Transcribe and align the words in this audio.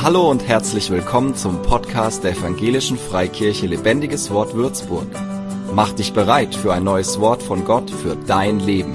Hallo 0.00 0.30
und 0.30 0.46
herzlich 0.46 0.90
willkommen 0.90 1.34
zum 1.34 1.60
Podcast 1.62 2.22
der 2.22 2.30
Evangelischen 2.30 2.96
Freikirche 2.96 3.66
Lebendiges 3.66 4.30
Wort 4.30 4.54
Würzburg. 4.54 5.08
Mach 5.74 5.92
dich 5.92 6.12
bereit 6.12 6.54
für 6.54 6.72
ein 6.72 6.84
neues 6.84 7.18
Wort 7.18 7.42
von 7.42 7.64
Gott 7.64 7.90
für 7.90 8.14
dein 8.14 8.60
Leben. 8.60 8.94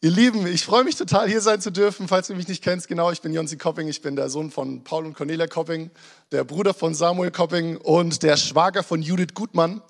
Ihr 0.00 0.10
Lieben, 0.10 0.46
ich 0.46 0.64
freue 0.64 0.84
mich 0.84 0.96
total, 0.96 1.28
hier 1.28 1.42
sein 1.42 1.60
zu 1.60 1.70
dürfen. 1.70 2.08
Falls 2.08 2.28
du 2.28 2.34
mich 2.34 2.48
nicht 2.48 2.64
kennst, 2.64 2.88
genau, 2.88 3.10
ich 3.10 3.20
bin 3.20 3.34
Jonsi 3.34 3.58
Kopping. 3.58 3.88
Ich 3.88 4.00
bin 4.00 4.16
der 4.16 4.30
Sohn 4.30 4.50
von 4.50 4.84
Paul 4.84 5.04
und 5.04 5.12
Cornelia 5.12 5.46
Kopping, 5.46 5.90
der 6.32 6.44
Bruder 6.44 6.72
von 6.72 6.94
Samuel 6.94 7.30
Kopping 7.30 7.76
und 7.76 8.22
der 8.22 8.38
Schwager 8.38 8.82
von 8.82 9.02
Judith 9.02 9.34
Gutmann. 9.34 9.82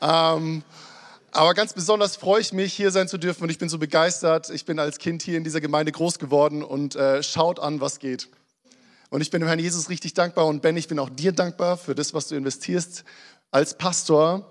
Ähm, 0.00 0.62
aber 1.30 1.52
ganz 1.52 1.74
besonders 1.74 2.16
freue 2.16 2.40
ich 2.40 2.54
mich, 2.54 2.72
hier 2.72 2.90
sein 2.90 3.06
zu 3.06 3.18
dürfen 3.18 3.42
und 3.42 3.50
ich 3.50 3.58
bin 3.58 3.68
so 3.68 3.78
begeistert. 3.78 4.48
Ich 4.48 4.64
bin 4.64 4.78
als 4.78 4.96
Kind 4.96 5.20
hier 5.20 5.36
in 5.36 5.44
dieser 5.44 5.60
Gemeinde 5.60 5.92
groß 5.92 6.18
geworden 6.18 6.62
und 6.62 6.96
äh, 6.96 7.22
schaut 7.22 7.60
an, 7.60 7.82
was 7.82 7.98
geht. 7.98 8.30
Und 9.12 9.20
ich 9.20 9.30
bin 9.30 9.42
dem 9.42 9.46
Herrn 9.48 9.58
Jesus 9.58 9.90
richtig 9.90 10.14
dankbar 10.14 10.46
und 10.46 10.62
Ben, 10.62 10.74
ich 10.74 10.88
bin 10.88 10.98
auch 10.98 11.10
dir 11.10 11.32
dankbar 11.32 11.76
für 11.76 11.94
das, 11.94 12.14
was 12.14 12.28
du 12.28 12.34
investierst 12.34 13.04
als 13.50 13.76
Pastor 13.76 14.50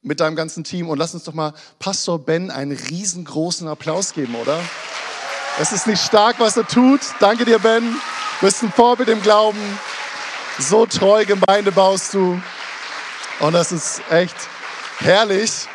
mit 0.00 0.20
deinem 0.20 0.36
ganzen 0.36 0.62
Team. 0.62 0.88
Und 0.88 0.98
lass 0.98 1.12
uns 1.12 1.24
doch 1.24 1.34
mal 1.34 1.54
Pastor 1.80 2.20
Ben 2.20 2.52
einen 2.52 2.70
riesengroßen 2.70 3.66
Applaus 3.66 4.12
geben, 4.14 4.36
oder? 4.36 4.62
Es 5.60 5.72
ist 5.72 5.88
nicht 5.88 6.00
stark, 6.00 6.38
was 6.38 6.56
er 6.56 6.68
tut. 6.68 7.00
Danke 7.18 7.44
dir, 7.44 7.58
Ben. 7.58 7.82
Du 8.38 8.46
bist 8.46 8.62
ein 8.62 8.70
Vorbild 8.70 9.08
im 9.08 9.20
Glauben. 9.22 9.58
So 10.60 10.86
treu 10.86 11.24
Gemeinde 11.24 11.72
baust 11.72 12.14
du. 12.14 12.40
Und 13.40 13.52
das 13.54 13.72
ist 13.72 14.00
echt 14.08 14.36
herrlich. 14.98 15.66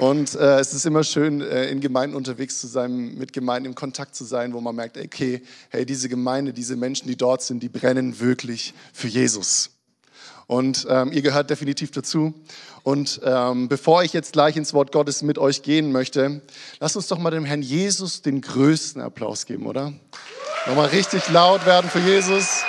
Und 0.00 0.34
äh, 0.34 0.58
es 0.60 0.72
ist 0.72 0.86
immer 0.86 1.04
schön, 1.04 1.42
äh, 1.42 1.66
in 1.66 1.80
Gemeinden 1.80 2.16
unterwegs 2.16 2.58
zu 2.58 2.66
sein, 2.66 3.18
mit 3.18 3.34
Gemeinden 3.34 3.66
im 3.66 3.74
Kontakt 3.74 4.14
zu 4.14 4.24
sein, 4.24 4.54
wo 4.54 4.60
man 4.62 4.74
merkt, 4.74 4.96
okay, 4.96 5.42
hey, 5.68 5.84
diese 5.84 6.08
Gemeinde, 6.08 6.54
diese 6.54 6.74
Menschen, 6.74 7.06
die 7.06 7.16
dort 7.16 7.42
sind, 7.42 7.62
die 7.62 7.68
brennen 7.68 8.18
wirklich 8.18 8.72
für 8.94 9.08
Jesus. 9.08 9.72
Und 10.46 10.86
ähm, 10.88 11.12
ihr 11.12 11.20
gehört 11.20 11.50
definitiv 11.50 11.90
dazu. 11.90 12.32
Und 12.82 13.20
ähm, 13.24 13.68
bevor 13.68 14.02
ich 14.02 14.14
jetzt 14.14 14.32
gleich 14.32 14.56
ins 14.56 14.72
Wort 14.72 14.90
Gottes 14.90 15.20
mit 15.20 15.36
euch 15.36 15.60
gehen 15.60 15.92
möchte, 15.92 16.40
lasst 16.78 16.96
uns 16.96 17.06
doch 17.08 17.18
mal 17.18 17.30
dem 17.30 17.44
Herrn 17.44 17.60
Jesus 17.60 18.22
den 18.22 18.40
größten 18.40 19.02
Applaus 19.02 19.44
geben, 19.44 19.66
oder? 19.66 19.92
Nochmal 20.66 20.88
richtig 20.88 21.28
laut 21.28 21.66
werden 21.66 21.90
für 21.90 22.00
Jesus. 22.00 22.62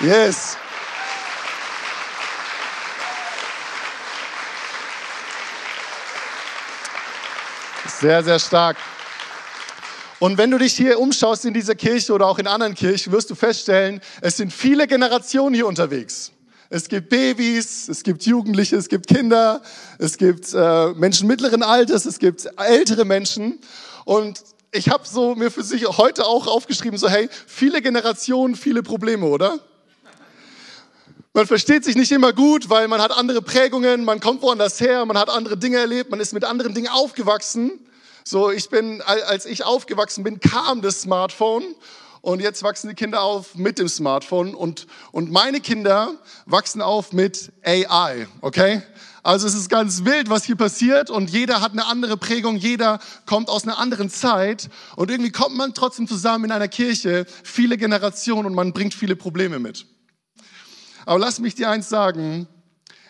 Yes. 0.00 0.58
Sehr, 8.04 8.22
sehr 8.22 8.38
stark. 8.38 8.76
Und 10.18 10.36
wenn 10.36 10.50
du 10.50 10.58
dich 10.58 10.74
hier 10.74 11.00
umschaust 11.00 11.46
in 11.46 11.54
dieser 11.54 11.74
Kirche 11.74 12.12
oder 12.12 12.26
auch 12.26 12.38
in 12.38 12.46
anderen 12.46 12.74
Kirchen, 12.74 13.14
wirst 13.14 13.30
du 13.30 13.34
feststellen, 13.34 14.02
es 14.20 14.36
sind 14.36 14.52
viele 14.52 14.86
Generationen 14.86 15.54
hier 15.54 15.66
unterwegs. 15.66 16.30
Es 16.68 16.86
gibt 16.86 17.08
Babys, 17.08 17.88
es 17.88 18.02
gibt 18.02 18.26
Jugendliche, 18.26 18.76
es 18.76 18.90
gibt 18.90 19.06
Kinder, 19.06 19.62
es 19.98 20.18
gibt 20.18 20.52
äh, 20.52 20.88
Menschen 20.88 21.26
mittleren 21.26 21.62
Alters, 21.62 22.04
es 22.04 22.18
gibt 22.18 22.46
ältere 22.58 23.06
Menschen. 23.06 23.58
Und 24.04 24.38
ich 24.70 24.90
habe 24.90 25.08
so 25.08 25.34
mir 25.34 25.50
für 25.50 25.62
sich 25.62 25.86
heute 25.86 26.26
auch 26.26 26.46
aufgeschrieben, 26.46 26.98
so 26.98 27.08
hey, 27.08 27.30
viele 27.46 27.80
Generationen, 27.80 28.54
viele 28.54 28.82
Probleme, 28.82 29.24
oder? 29.24 29.60
Man 31.32 31.46
versteht 31.46 31.86
sich 31.86 31.96
nicht 31.96 32.12
immer 32.12 32.34
gut, 32.34 32.68
weil 32.68 32.86
man 32.86 33.00
hat 33.00 33.12
andere 33.12 33.40
Prägungen, 33.40 34.04
man 34.04 34.20
kommt 34.20 34.42
woanders 34.42 34.78
her, 34.78 35.06
man 35.06 35.16
hat 35.16 35.30
andere 35.30 35.56
Dinge 35.56 35.78
erlebt, 35.78 36.10
man 36.10 36.20
ist 36.20 36.34
mit 36.34 36.44
anderen 36.44 36.74
Dingen 36.74 36.88
aufgewachsen. 36.88 37.80
So, 38.26 38.50
ich 38.50 38.70
bin, 38.70 39.02
als 39.02 39.44
ich 39.44 39.64
aufgewachsen 39.66 40.24
bin, 40.24 40.40
kam 40.40 40.80
das 40.80 41.02
Smartphone 41.02 41.62
und 42.22 42.40
jetzt 42.40 42.62
wachsen 42.62 42.88
die 42.88 42.94
Kinder 42.94 43.20
auf 43.20 43.54
mit 43.54 43.78
dem 43.78 43.86
Smartphone 43.86 44.54
und, 44.54 44.86
und 45.12 45.30
meine 45.30 45.60
Kinder 45.60 46.14
wachsen 46.46 46.80
auf 46.80 47.12
mit 47.12 47.52
AI, 47.62 48.26
okay? 48.40 48.80
Also 49.22 49.46
es 49.46 49.52
ist 49.52 49.68
ganz 49.68 50.06
wild, 50.06 50.30
was 50.30 50.44
hier 50.44 50.56
passiert 50.56 51.10
und 51.10 51.28
jeder 51.28 51.60
hat 51.60 51.72
eine 51.72 51.84
andere 51.84 52.16
Prägung, 52.16 52.56
jeder 52.56 52.98
kommt 53.26 53.50
aus 53.50 53.64
einer 53.64 53.78
anderen 53.78 54.08
Zeit 54.08 54.70
und 54.96 55.10
irgendwie 55.10 55.30
kommt 55.32 55.54
man 55.54 55.74
trotzdem 55.74 56.08
zusammen 56.08 56.46
in 56.46 56.52
einer 56.52 56.68
Kirche, 56.68 57.26
viele 57.42 57.76
Generationen 57.76 58.46
und 58.46 58.54
man 58.54 58.72
bringt 58.72 58.94
viele 58.94 59.16
Probleme 59.16 59.58
mit. 59.58 59.84
Aber 61.04 61.18
lass 61.18 61.40
mich 61.40 61.54
dir 61.56 61.68
eins 61.68 61.90
sagen, 61.90 62.48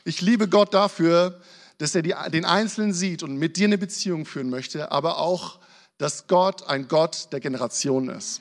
ich 0.02 0.22
liebe 0.22 0.48
Gott 0.48 0.74
dafür, 0.74 1.40
dass 1.78 1.94
er 1.94 2.02
die, 2.02 2.14
den 2.32 2.44
Einzelnen 2.44 2.92
sieht 2.92 3.22
und 3.22 3.36
mit 3.36 3.56
dir 3.56 3.66
eine 3.66 3.78
Beziehung 3.78 4.26
führen 4.26 4.50
möchte, 4.50 4.92
aber 4.92 5.18
auch, 5.18 5.58
dass 5.98 6.26
Gott 6.26 6.68
ein 6.68 6.88
Gott 6.88 7.28
der 7.32 7.40
Generation 7.40 8.08
ist. 8.08 8.40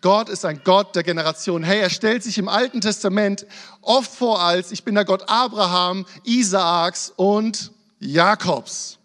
Gott 0.00 0.28
ist 0.28 0.44
ein 0.44 0.60
Gott 0.64 0.94
der 0.94 1.02
Generation. 1.02 1.62
Hey, 1.62 1.80
er 1.80 1.88
stellt 1.88 2.22
sich 2.22 2.36
im 2.36 2.48
Alten 2.48 2.82
Testament 2.82 3.46
oft 3.80 4.12
vor 4.12 4.42
als, 4.42 4.70
ich 4.70 4.84
bin 4.84 4.94
der 4.94 5.06
Gott 5.06 5.28
Abraham, 5.28 6.04
Isaaks 6.24 7.12
und 7.16 7.72
Jakobs. 8.00 8.98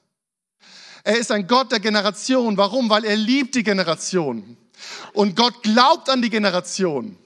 Er 1.06 1.18
ist 1.18 1.32
ein 1.32 1.48
Gott 1.48 1.72
der 1.72 1.80
Generation. 1.80 2.58
Warum? 2.58 2.90
Weil 2.90 3.06
er 3.06 3.16
liebt 3.16 3.56
die 3.56 3.64
Generation. 3.64 4.58
Und 5.14 5.36
Gott 5.36 5.64
glaubt 5.64 6.10
an 6.10 6.22
die 6.22 6.30
Generation. 6.30 7.18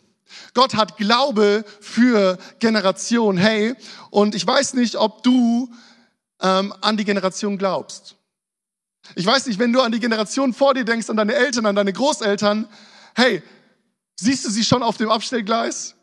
Gott 0.54 0.76
hat 0.76 0.98
Glaube 0.98 1.66
für 1.82 2.38
Generation. 2.60 3.38
Hey, 3.38 3.74
und 4.12 4.36
ich 4.36 4.46
weiß 4.46 4.76
nicht, 4.76 4.96
ob 4.96 5.24
du 5.24 5.70
ähm, 6.42 6.74
an 6.82 6.98
die 6.98 7.06
Generation 7.06 7.58
glaubst. 7.58 8.16
Ich 9.16 9.26
weiß 9.26 9.48
nicht, 9.48 9.60
wenn 9.60 9.74
du 9.74 9.82
an 9.82 9.92
die 9.92 10.00
Generation 10.00 10.54
vor 10.54 10.74
dir 10.74 10.86
denkst, 10.86 11.10
an 11.10 11.18
deine 11.18 11.36
Eltern, 11.36 11.66
an 11.66 11.76
deine 11.76 11.94
Großeltern, 11.94 12.68
hey, 13.16 13.44
siehst 14.16 14.46
du 14.46 14.50
sie 14.50 14.64
schon 14.64 14.84
auf 14.84 14.98
dem 14.98 15.10
Abstellgleis? 15.10 15.96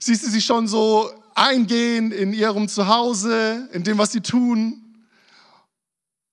Siehst 0.00 0.24
du 0.26 0.30
sie 0.30 0.42
schon 0.42 0.66
so 0.68 1.10
eingehen 1.34 2.12
in 2.12 2.32
ihrem 2.32 2.68
Zuhause, 2.68 3.68
in 3.72 3.84
dem, 3.84 3.98
was 3.98 4.12
sie 4.12 4.20
tun? 4.20 4.82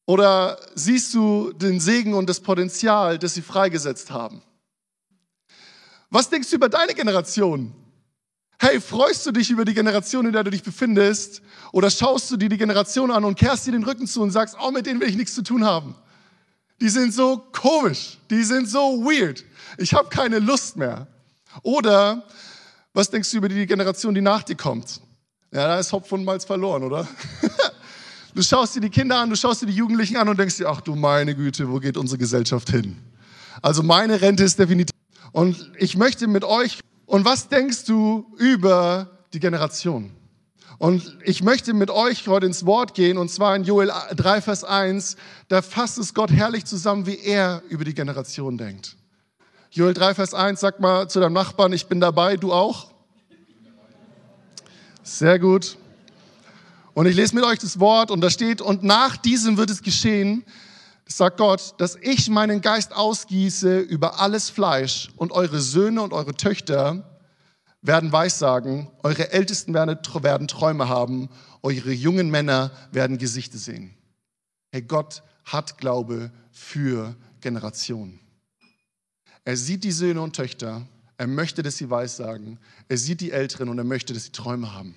Oder 0.06 0.60
siehst 0.76 1.14
du 1.14 1.54
den 1.54 1.80
Segen 1.80 2.14
und 2.14 2.28
das 2.28 2.40
Potenzial, 2.40 3.18
das 3.20 3.36
sie 3.36 3.42
freigesetzt 3.42 4.12
haben? 4.12 4.42
Was 6.10 6.30
denkst 6.30 6.50
du 6.50 6.58
über 6.58 6.70
deine 6.70 6.94
Generation? 6.94 7.74
Hey, 8.60 8.80
freust 8.80 9.26
du 9.26 9.32
dich 9.32 9.50
über 9.50 9.66
die 9.66 9.74
Generation, 9.74 10.26
in 10.26 10.32
der 10.32 10.44
du 10.44 10.52
dich 10.52 10.64
befindest? 10.64 11.42
Oder 11.72 11.90
schaust 11.90 12.32
du 12.32 12.38
dir 12.38 12.50
die 12.50 12.58
Generation 12.58 13.12
an 13.12 13.26
und 13.26 13.38
kehrst 13.38 13.68
dir 13.68 13.72
den 13.72 13.84
Rücken 13.84 14.08
zu 14.08 14.22
und 14.22 14.32
sagst, 14.32 14.56
oh, 14.62 14.72
mit 14.72 14.86
denen 14.86 15.02
will 15.02 15.10
ich 15.10 15.16
nichts 15.16 15.34
zu 15.34 15.42
tun 15.42 15.66
haben? 15.66 15.96
Die 16.80 16.90
sind 16.90 17.14
so 17.14 17.38
komisch, 17.52 18.18
die 18.30 18.44
sind 18.44 18.70
so 18.70 19.04
weird. 19.04 19.44
Ich 19.78 19.94
habe 19.94 20.10
keine 20.10 20.40
Lust 20.40 20.78
mehr. 20.78 21.08
Oder 21.62 22.24
was 22.94 23.10
denkst 23.10 23.32
du 23.32 23.38
über 23.38 23.50
die 23.50 23.66
Generation, 23.66 24.14
die 24.14 24.22
nach 24.22 24.44
dir 24.44 24.56
kommt? 24.56 25.02
Ja, 25.52 25.68
da 25.68 25.80
ist 25.80 25.92
Hopf 25.92 26.12
und 26.12 26.24
Malz 26.24 26.46
verloren, 26.46 26.84
oder? 26.84 27.08
Du 28.36 28.42
schaust 28.42 28.76
dir 28.76 28.80
die 28.80 28.90
Kinder 28.90 29.20
an, 29.20 29.30
du 29.30 29.36
schaust 29.36 29.62
dir 29.62 29.68
die 29.68 29.76
Jugendlichen 29.76 30.18
an 30.18 30.28
und 30.28 30.40
denkst 30.40 30.58
dir, 30.58 30.68
ach 30.68 30.82
du 30.82 30.96
meine 30.96 31.36
Güte, 31.36 31.70
wo 31.70 31.80
geht 31.80 31.98
unsere 31.98 32.18
Gesellschaft 32.18 32.72
hin? 32.72 32.98
Also 33.62 33.84
meine 33.84 34.22
Rente 34.22 34.44
ist 34.44 34.58
definitiv. 34.58 34.96
Und 35.32 35.72
ich 35.78 35.96
möchte 35.98 36.28
mit 36.28 36.44
euch 36.44 36.80
und 37.14 37.26
was 37.26 37.48
denkst 37.48 37.86
du 37.86 38.26
über 38.40 39.08
die 39.34 39.40
Generation? 39.40 40.10
Und 40.80 41.16
ich 41.24 41.44
möchte 41.44 41.76
mit 41.76 41.92
euch 41.92 42.28
heute 42.28 42.48
ins 42.48 42.66
Wort 42.66 42.96
gehen, 42.96 43.20
und 43.20 43.30
zwar 43.30 43.56
in 43.56 43.64
Joel 43.64 43.92
3, 44.16 44.42
Vers 44.42 44.64
1. 44.64 45.18
Da 45.48 45.62
fasst 45.62 46.00
es 46.00 46.16
Gott 46.16 46.32
herrlich 46.32 46.66
zusammen, 46.66 47.06
wie 47.06 47.20
er 47.20 47.62
über 47.70 47.86
die 47.86 47.94
Generation 47.94 48.58
denkt. 48.58 48.96
Joel 49.70 49.94
3, 49.94 50.16
Vers 50.16 50.34
1, 50.34 50.60
sag 50.60 50.80
mal 50.80 51.08
zu 51.08 51.20
deinem 51.20 51.34
Nachbarn, 51.34 51.72
ich 51.72 51.86
bin 51.86 52.00
dabei, 52.00 52.36
du 52.36 52.52
auch? 52.52 52.90
Sehr 55.04 55.38
gut. 55.38 55.78
Und 56.96 57.06
ich 57.06 57.16
lese 57.16 57.36
mit 57.36 57.44
euch 57.44 57.60
das 57.60 57.80
Wort 57.80 58.10
und 58.10 58.22
da 58.22 58.32
steht, 58.32 58.60
und 58.60 58.82
nach 58.82 59.18
diesem 59.18 59.58
wird 59.58 59.70
es 59.70 59.84
geschehen, 59.84 60.44
sagt 61.18 61.38
Gott, 61.38 61.76
dass 61.78 61.98
ich 62.02 62.30
meinen 62.30 62.62
Geist 62.62 62.96
ausgieße 62.96 63.80
über 63.80 64.20
alles 64.20 64.50
Fleisch 64.50 65.10
und 65.16 65.32
eure 65.32 65.60
Söhne 65.60 66.02
und 66.02 66.14
eure 66.14 66.34
Töchter 66.34 67.22
werden 67.82 68.12
Weissagen, 68.12 68.90
eure 69.04 69.32
Ältesten 69.32 69.74
werden 69.74 70.48
Träume 70.48 70.88
haben, 70.88 71.30
eure 71.62 71.92
jungen 71.92 72.32
Männer 72.32 72.72
werden 72.92 73.18
Gesichter 73.18 73.58
sehen. 73.58 73.94
Hey, 74.72 74.82
Gott 74.82 75.22
hat 75.46 75.78
Glaube 75.78 76.32
für 76.52 77.16
Generationen. 77.42 78.20
Er 79.44 79.58
sieht 79.58 79.84
die 79.84 79.92
Söhne 79.92 80.22
und 80.22 80.36
Töchter, 80.36 80.88
er 81.18 81.28
möchte, 81.28 81.62
dass 81.62 81.78
sie 81.78 81.90
Weissagen, 81.90 82.60
er 82.88 82.98
sieht 82.98 83.22
die 83.22 83.32
Älteren 83.32 83.70
und 83.70 83.78
er 83.78 83.84
möchte, 83.84 84.14
dass 84.14 84.26
sie 84.26 84.32
Träume 84.32 84.74
haben. 84.74 84.96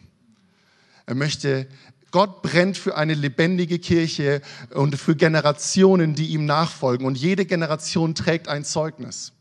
Er 1.07 1.15
möchte 1.15 1.69
Gott 2.11 2.43
brennt 2.43 2.79
für 2.79 2.97
eine 2.97 3.15
lebendige 3.15 3.79
Kirche 3.79 4.41
und 4.73 4.97
für 4.97 5.17
Generationen, 5.17 6.15
die 6.15 6.29
ihm 6.29 6.47
nachfolgen. 6.47 7.07
Und 7.07 7.19
jede 7.19 7.45
Generation 7.45 8.15
trägt 8.15 8.49
ein 8.49 8.65
Zeugnis. 8.65 9.33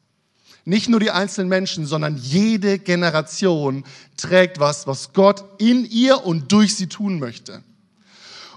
Nicht 0.65 0.89
nur 0.89 1.00
die 1.00 1.12
einzelnen 1.12 1.47
Menschen, 1.47 1.85
sondern 1.85 2.17
jede 2.17 2.79
Generation 2.79 3.85
trägt 4.17 4.59
was, 4.59 4.88
was 4.88 5.13
Gott 5.13 5.45
in 5.59 5.85
ihr 5.85 6.25
und 6.25 6.51
durch 6.51 6.75
sie 6.75 6.88
tun 6.88 7.19
möchte. 7.19 7.63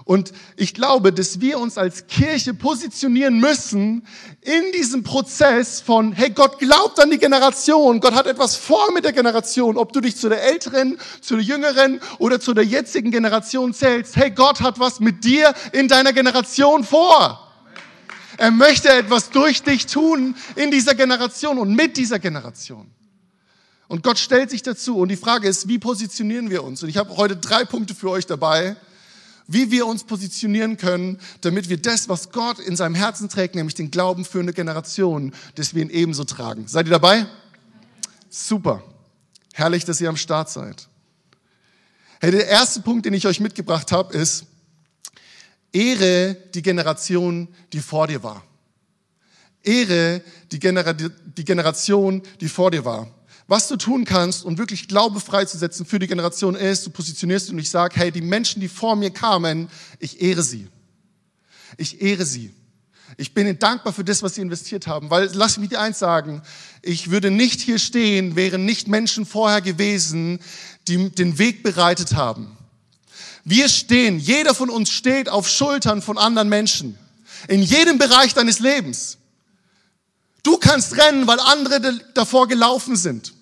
Und 0.09 0.33
ich 0.55 0.73
glaube, 0.73 1.13
dass 1.13 1.39
wir 1.39 1.59
uns 1.59 1.77
als 1.77 2.07
Kirche 2.07 2.55
positionieren 2.55 3.39
müssen 3.39 4.07
in 4.41 4.71
diesem 4.75 5.03
Prozess 5.03 5.81
von, 5.81 6.13
hey, 6.13 6.31
Gott 6.31 6.57
glaubt 6.57 6.99
an 6.99 7.11
die 7.11 7.19
Generation, 7.19 7.99
Gott 7.99 8.15
hat 8.15 8.25
etwas 8.25 8.55
vor 8.55 8.91
mit 8.91 9.05
der 9.05 9.13
Generation, 9.13 9.77
ob 9.77 9.93
du 9.93 10.01
dich 10.01 10.17
zu 10.17 10.27
der 10.27 10.41
älteren, 10.41 10.97
zu 11.21 11.35
der 11.35 11.45
jüngeren 11.45 12.01
oder 12.17 12.39
zu 12.39 12.55
der 12.55 12.65
jetzigen 12.65 13.11
Generation 13.11 13.71
zählst. 13.71 14.15
Hey, 14.15 14.31
Gott 14.31 14.61
hat 14.61 14.79
was 14.79 14.99
mit 14.99 15.23
dir 15.23 15.53
in 15.73 15.87
deiner 15.87 16.11
Generation 16.11 16.83
vor. 16.83 17.47
Er 18.37 18.49
möchte 18.49 18.89
etwas 18.89 19.29
durch 19.29 19.61
dich 19.61 19.85
tun 19.85 20.35
in 20.55 20.71
dieser 20.71 20.95
Generation 20.95 21.59
und 21.59 21.75
mit 21.75 21.97
dieser 21.97 22.17
Generation. 22.17 22.89
Und 23.87 24.01
Gott 24.01 24.17
stellt 24.17 24.49
sich 24.49 24.63
dazu. 24.63 24.97
Und 24.97 25.09
die 25.09 25.17
Frage 25.17 25.47
ist, 25.47 25.67
wie 25.67 25.77
positionieren 25.77 26.49
wir 26.49 26.63
uns? 26.63 26.81
Und 26.81 26.89
ich 26.89 26.97
habe 26.97 27.15
heute 27.15 27.35
drei 27.35 27.63
Punkte 27.63 27.93
für 27.93 28.09
euch 28.09 28.25
dabei, 28.25 28.75
wie 29.49 29.71
wir 29.71 29.87
uns 29.87 30.03
positionieren 30.03 30.77
können, 30.77 31.19
damit 31.41 31.69
wir 31.69 31.81
das, 31.81 32.07
was 32.07 32.31
Gott 32.31 32.59
in 32.59 32.75
seinem 32.75 32.93
Herzen 32.93 33.29
trägt, 33.29 33.55
nämlich 33.55 33.73
den 33.73 33.89
Glauben 33.89 34.23
für 34.23 34.39
eine 34.39 34.53
Generation, 34.53 35.33
dass 35.55 35.73
wir 35.73 35.81
ihn 35.81 35.89
ebenso 35.89 36.23
tragen. 36.23 36.67
Seid 36.67 36.85
ihr 36.85 36.91
dabei? 36.91 37.25
Super. 38.29 38.83
Herrlich, 39.53 39.85
dass 39.85 39.99
ihr 39.99 40.07
am 40.07 40.17
Start 40.17 40.51
seid. 40.51 40.87
Hey, 42.21 42.31
der 42.31 42.47
erste 42.47 42.81
Punkt, 42.81 43.07
den 43.07 43.13
ich 43.13 43.25
euch 43.25 43.39
mitgebracht 43.39 43.91
habe, 43.91 44.13
ist, 44.13 44.45
ehre 45.73 46.35
die 46.53 46.61
Generation, 46.61 47.47
die 47.73 47.79
vor 47.79 48.05
dir 48.05 48.21
war. 48.21 48.43
Ehre 49.63 50.21
die, 50.51 50.59
Genera 50.59 50.93
die 50.93 51.43
Generation, 51.43 52.21
die 52.39 52.49
vor 52.49 52.69
dir 52.69 52.85
war. 52.85 53.07
Was 53.49 53.67
du 53.67 53.77
tun 53.77 54.05
kannst, 54.05 54.45
um 54.45 54.59
wirklich 54.59 54.87
Glaube 54.87 55.19
freizusetzen 55.19 55.83
für 55.83 55.97
die 55.97 56.05
Generation 56.05 56.53
ist, 56.53 56.85
du 56.85 56.91
positionierst 56.91 57.47
dich 57.47 57.53
und 57.53 57.57
ich 57.57 57.71
sage, 57.71 57.95
hey, 57.97 58.11
die 58.11 58.21
Menschen, 58.21 58.61
die 58.61 58.67
vor 58.67 58.95
mir 58.95 59.09
kamen, 59.09 59.69
ich 59.97 60.21
ehre 60.21 60.43
sie. 60.43 60.67
Ich 61.75 61.99
ehre 61.99 62.27
sie. 62.27 62.53
Ich 63.17 63.33
bin 63.33 63.47
ihnen 63.47 63.57
dankbar 63.57 63.91
für 63.91 64.03
das, 64.03 64.21
was 64.21 64.35
sie 64.35 64.41
investiert 64.41 64.85
haben, 64.85 65.09
weil 65.09 65.31
lass 65.33 65.57
mich 65.57 65.69
dir 65.69 65.81
eins 65.81 65.97
sagen, 65.97 66.43
ich 66.83 67.09
würde 67.09 67.31
nicht 67.31 67.59
hier 67.59 67.79
stehen, 67.79 68.35
wären 68.35 68.65
nicht 68.65 68.87
Menschen 68.87 69.25
vorher 69.25 69.61
gewesen, 69.61 70.37
die 70.87 71.09
den 71.09 71.39
Weg 71.39 71.63
bereitet 71.63 72.13
haben. 72.13 72.55
Wir 73.45 73.67
stehen, 73.67 74.19
jeder 74.19 74.53
von 74.53 74.69
uns 74.69 74.91
steht 74.91 75.27
auf 75.27 75.49
Schultern 75.49 76.03
von 76.03 76.19
anderen 76.19 76.49
Menschen. 76.49 76.99
In 77.47 77.63
jedem 77.63 77.97
Bereich 77.97 78.35
deines 78.35 78.59
Lebens. 78.59 79.17
Du 80.43 80.57
kannst 80.57 80.97
rennen, 80.97 81.25
weil 81.25 81.39
andere 81.39 81.99
davor 82.13 82.47
gelaufen 82.47 82.95
sind. 82.95 83.33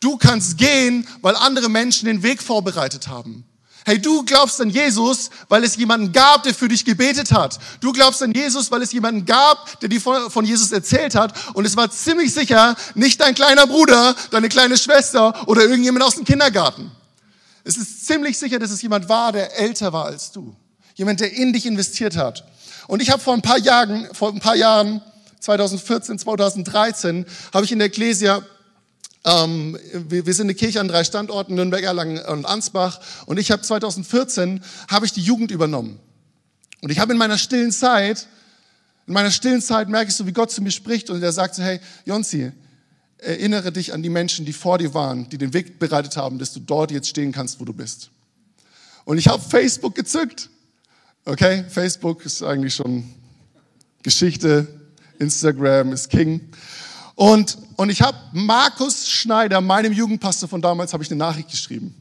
Du 0.00 0.16
kannst 0.16 0.58
gehen, 0.58 1.06
weil 1.22 1.36
andere 1.36 1.68
Menschen 1.68 2.06
den 2.06 2.22
Weg 2.22 2.42
vorbereitet 2.42 3.08
haben. 3.08 3.44
Hey, 3.88 3.98
du 3.98 4.22
glaubst 4.22 4.60
an 4.60 4.68
Jesus, 4.68 5.30
weil 5.48 5.64
es 5.64 5.76
jemanden 5.76 6.12
gab, 6.12 6.42
der 6.42 6.52
für 6.52 6.68
dich 6.68 6.84
gebetet 6.84 7.32
hat. 7.32 7.58
Du 7.80 7.92
glaubst 7.92 8.22
an 8.22 8.32
Jesus, 8.32 8.70
weil 8.70 8.82
es 8.82 8.92
jemanden 8.92 9.24
gab, 9.24 9.80
der 9.80 9.88
dir 9.88 10.00
von 10.00 10.44
Jesus 10.44 10.72
erzählt 10.72 11.14
hat. 11.14 11.32
Und 11.54 11.64
es 11.64 11.74
war 11.74 11.90
ziemlich 11.90 12.34
sicher 12.34 12.76
nicht 12.94 13.18
dein 13.20 13.34
kleiner 13.34 13.66
Bruder, 13.66 14.14
deine 14.30 14.50
kleine 14.50 14.76
Schwester 14.76 15.48
oder 15.48 15.62
irgendjemand 15.62 16.04
aus 16.04 16.16
dem 16.16 16.26
Kindergarten. 16.26 16.90
Es 17.64 17.78
ist 17.78 18.06
ziemlich 18.06 18.38
sicher, 18.38 18.58
dass 18.58 18.70
es 18.70 18.82
jemand 18.82 19.08
war, 19.08 19.32
der 19.32 19.58
älter 19.58 19.90
war 19.92 20.04
als 20.04 20.32
du. 20.32 20.54
Jemand, 20.94 21.20
der 21.20 21.32
in 21.32 21.54
dich 21.54 21.64
investiert 21.64 22.16
hat. 22.16 22.44
Und 22.88 23.00
ich 23.00 23.10
habe 23.10 23.22
vor 23.22 23.32
ein 23.32 23.42
paar 23.42 23.58
Jahren, 23.58 24.06
vor 24.12 24.32
ein 24.32 24.40
paar 24.40 24.56
Jahren, 24.56 25.00
2014, 25.40 26.18
2013, 26.18 27.24
habe 27.54 27.64
ich 27.64 27.72
in 27.72 27.78
der 27.78 27.86
Ecclesia 27.86 28.42
ähm, 29.28 29.78
wir, 29.92 30.26
wir, 30.26 30.34
sind 30.34 30.46
eine 30.46 30.54
Kirche 30.54 30.80
an 30.80 30.88
drei 30.88 31.04
Standorten, 31.04 31.54
Nürnberg, 31.54 31.82
Erlangen 31.82 32.18
und 32.24 32.46
Ansbach. 32.46 33.00
Und 33.26 33.38
ich 33.38 33.50
habe 33.50 33.62
2014 33.62 34.62
habe 34.88 35.06
ich 35.06 35.12
die 35.12 35.22
Jugend 35.22 35.50
übernommen. 35.50 35.98
Und 36.80 36.90
ich 36.90 36.98
habe 36.98 37.12
in 37.12 37.18
meiner 37.18 37.38
stillen 37.38 37.72
Zeit, 37.72 38.26
in 39.06 39.14
meiner 39.14 39.30
stillen 39.30 39.60
Zeit 39.60 39.88
merke 39.88 40.10
ich 40.10 40.16
so, 40.16 40.26
wie 40.26 40.32
Gott 40.32 40.50
zu 40.50 40.62
mir 40.62 40.70
spricht 40.70 41.10
und 41.10 41.22
er 41.22 41.32
sagt 41.32 41.54
so, 41.56 41.62
hey, 41.62 41.80
Jonsi, 42.04 42.52
erinnere 43.18 43.72
dich 43.72 43.92
an 43.92 44.02
die 44.02 44.10
Menschen, 44.10 44.46
die 44.46 44.52
vor 44.52 44.78
dir 44.78 44.94
waren, 44.94 45.28
die 45.28 45.38
den 45.38 45.52
Weg 45.52 45.78
bereitet 45.78 46.16
haben, 46.16 46.38
dass 46.38 46.52
du 46.52 46.60
dort 46.60 46.90
jetzt 46.90 47.08
stehen 47.08 47.32
kannst, 47.32 47.60
wo 47.60 47.64
du 47.64 47.72
bist. 47.72 48.10
Und 49.04 49.18
ich 49.18 49.26
habe 49.28 49.42
Facebook 49.42 49.94
gezückt. 49.94 50.50
Okay, 51.24 51.64
Facebook 51.68 52.24
ist 52.24 52.42
eigentlich 52.42 52.74
schon 52.74 53.04
Geschichte, 54.02 54.68
Instagram 55.18 55.92
ist 55.92 56.10
King. 56.10 56.40
Und, 57.18 57.58
und 57.74 57.90
ich 57.90 58.00
habe 58.00 58.16
Markus 58.30 59.08
Schneider, 59.08 59.60
meinem 59.60 59.92
Jugendpastor 59.92 60.48
von 60.48 60.62
damals, 60.62 60.92
habe 60.92 61.02
ich 61.02 61.10
eine 61.10 61.18
Nachricht 61.18 61.50
geschrieben. 61.50 61.92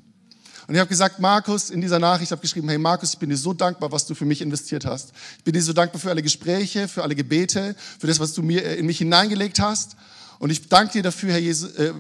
Und 0.68 0.76
ich 0.76 0.80
habe 0.80 0.88
gesagt, 0.88 1.20
Markus, 1.20 1.72
in 1.72 1.82
dieser 1.82 1.98
Nachricht 1.98 2.32
habe 2.32 2.40
geschrieben, 2.40 2.70
hey 2.70 2.78
Markus, 2.78 3.14
ich 3.14 3.18
bin 3.18 3.32
dir 3.32 3.36
so 3.36 3.52
dankbar, 3.52 3.92
was 3.92 4.06
du 4.06 4.14
für 4.14 4.26
mich 4.26 4.44
investiert 4.44 4.86
hast. 4.86 5.14
Ich 5.40 5.44
bin 5.44 5.56
dir 5.56 5.64
so 5.64 5.74
dankbar 5.74 6.00
für 6.00 6.12
alle 6.12 6.22
Gespräche, 6.22 6.88
für 6.88 7.02
alle 7.02 7.16
Gebete, 7.16 7.76
für 7.98 8.06
das, 8.06 8.20
was 8.20 8.34
du 8.34 8.44
mir 8.44 8.78
in 8.78 8.86
mich 8.86 9.00
hineingelegt 9.00 9.60
hast. 9.60 9.96
Und 10.38 10.52
ich 10.52 10.70
danke 10.70 10.94
dir 10.94 11.02
dafür, 11.02 11.32
Herr 11.32 11.40
Jesus, 11.40 11.72
äh, 11.72 11.94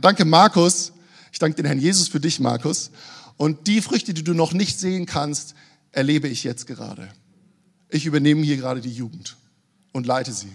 danke 0.00 0.24
Markus. 0.24 0.92
Ich 1.30 1.38
danke 1.38 1.56
den 1.56 1.66
Herrn 1.66 1.78
Jesus 1.78 2.08
für 2.08 2.18
dich, 2.18 2.40
Markus. 2.40 2.90
Und 3.36 3.66
die 3.66 3.82
Früchte, 3.82 4.14
die 4.14 4.24
du 4.24 4.32
noch 4.32 4.54
nicht 4.54 4.80
sehen 4.80 5.04
kannst, 5.04 5.54
erlebe 5.92 6.28
ich 6.28 6.44
jetzt 6.44 6.66
gerade. 6.66 7.10
Ich 7.90 8.06
übernehme 8.06 8.40
hier 8.42 8.56
gerade 8.56 8.80
die 8.80 8.92
Jugend 8.92 9.36
und 9.92 10.06
leite 10.06 10.32
sie. 10.32 10.48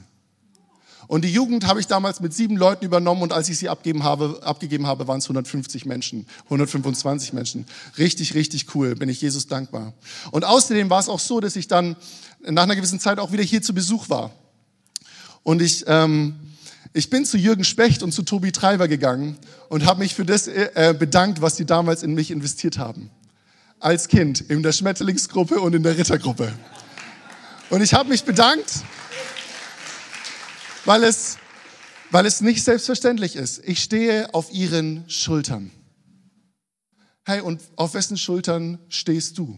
Und 1.07 1.25
die 1.25 1.31
Jugend 1.31 1.67
habe 1.67 1.79
ich 1.79 1.87
damals 1.87 2.19
mit 2.19 2.33
sieben 2.33 2.55
Leuten 2.55 2.85
übernommen 2.85 3.21
und 3.21 3.33
als 3.33 3.49
ich 3.49 3.57
sie 3.57 3.69
abgeben 3.69 4.03
habe, 4.03 4.39
abgegeben 4.43 4.87
habe, 4.87 5.07
waren 5.07 5.19
es 5.19 5.25
150 5.25 5.85
Menschen, 5.85 6.25
125 6.45 7.33
Menschen. 7.33 7.65
Richtig, 7.97 8.33
richtig 8.33 8.73
cool, 8.75 8.95
bin 8.95 9.09
ich 9.09 9.21
Jesus 9.21 9.47
dankbar. 9.47 9.93
Und 10.31 10.45
außerdem 10.45 10.89
war 10.89 10.99
es 10.99 11.09
auch 11.09 11.19
so, 11.19 11.39
dass 11.39 11.55
ich 11.55 11.67
dann 11.67 11.95
nach 12.41 12.63
einer 12.63 12.75
gewissen 12.75 12.99
Zeit 12.99 13.19
auch 13.19 13.31
wieder 13.31 13.43
hier 13.43 13.61
zu 13.61 13.73
Besuch 13.73 14.09
war. 14.09 14.31
Und 15.43 15.61
ich, 15.61 15.83
ähm, 15.87 16.35
ich 16.93 17.09
bin 17.09 17.25
zu 17.25 17.37
Jürgen 17.37 17.63
Specht 17.63 18.01
und 18.03 18.11
zu 18.11 18.23
Tobi 18.23 18.51
Treiber 18.51 18.87
gegangen 18.87 19.37
und 19.69 19.85
habe 19.85 19.99
mich 19.99 20.15
für 20.15 20.25
das 20.25 20.47
äh, 20.47 20.95
bedankt, 20.97 21.41
was 21.41 21.55
die 21.55 21.65
damals 21.65 22.03
in 22.03 22.13
mich 22.13 22.31
investiert 22.31 22.77
haben. 22.77 23.09
Als 23.79 24.07
Kind 24.07 24.39
in 24.39 24.63
der 24.63 24.71
Schmetterlingsgruppe 24.71 25.59
und 25.59 25.75
in 25.75 25.83
der 25.83 25.97
Rittergruppe. 25.97 26.53
Und 27.69 27.81
ich 27.81 27.93
habe 27.93 28.09
mich 28.09 28.23
bedankt 28.23 28.83
weil 30.85 31.03
es, 31.03 31.37
weil 32.11 32.25
es 32.25 32.41
nicht 32.41 32.63
selbstverständlich 32.63 33.35
ist. 33.35 33.61
Ich 33.65 33.81
stehe 33.81 34.33
auf 34.33 34.51
ihren 34.51 35.09
Schultern. 35.09 35.71
Hey, 37.25 37.41
und 37.41 37.61
auf 37.75 37.93
wessen 37.93 38.17
Schultern 38.17 38.79
stehst 38.89 39.37
du? 39.37 39.57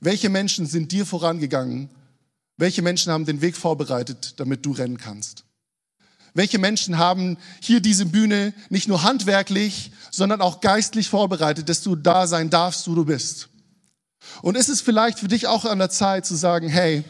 Welche 0.00 0.28
Menschen 0.28 0.66
sind 0.66 0.92
dir 0.92 1.06
vorangegangen? 1.06 1.90
Welche 2.56 2.82
Menschen 2.82 3.12
haben 3.12 3.24
den 3.24 3.40
Weg 3.40 3.56
vorbereitet, 3.56 4.34
damit 4.36 4.66
du 4.66 4.72
rennen 4.72 4.98
kannst? 4.98 5.44
Welche 6.34 6.58
Menschen 6.58 6.98
haben 6.98 7.38
hier 7.62 7.80
diese 7.80 8.04
Bühne 8.04 8.52
nicht 8.68 8.88
nur 8.88 9.02
handwerklich, 9.02 9.90
sondern 10.10 10.40
auch 10.40 10.60
geistlich 10.60 11.08
vorbereitet, 11.08 11.68
dass 11.68 11.82
du 11.82 11.96
da 11.96 12.26
sein 12.26 12.50
darfst, 12.50 12.86
wo 12.88 12.94
du 12.94 13.06
bist? 13.06 13.48
Und 14.42 14.56
ist 14.56 14.68
es 14.68 14.80
vielleicht 14.80 15.18
für 15.18 15.28
dich 15.28 15.46
auch 15.46 15.64
an 15.64 15.78
der 15.78 15.90
Zeit 15.90 16.26
zu 16.26 16.34
sagen, 16.34 16.68
hey, 16.68 17.02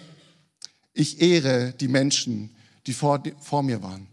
ich 0.92 1.20
ehre 1.20 1.72
die 1.72 1.88
Menschen, 1.88 2.54
die 2.88 2.94
vor, 2.94 3.22
vor 3.40 3.62
mir 3.62 3.82
waren. 3.82 4.08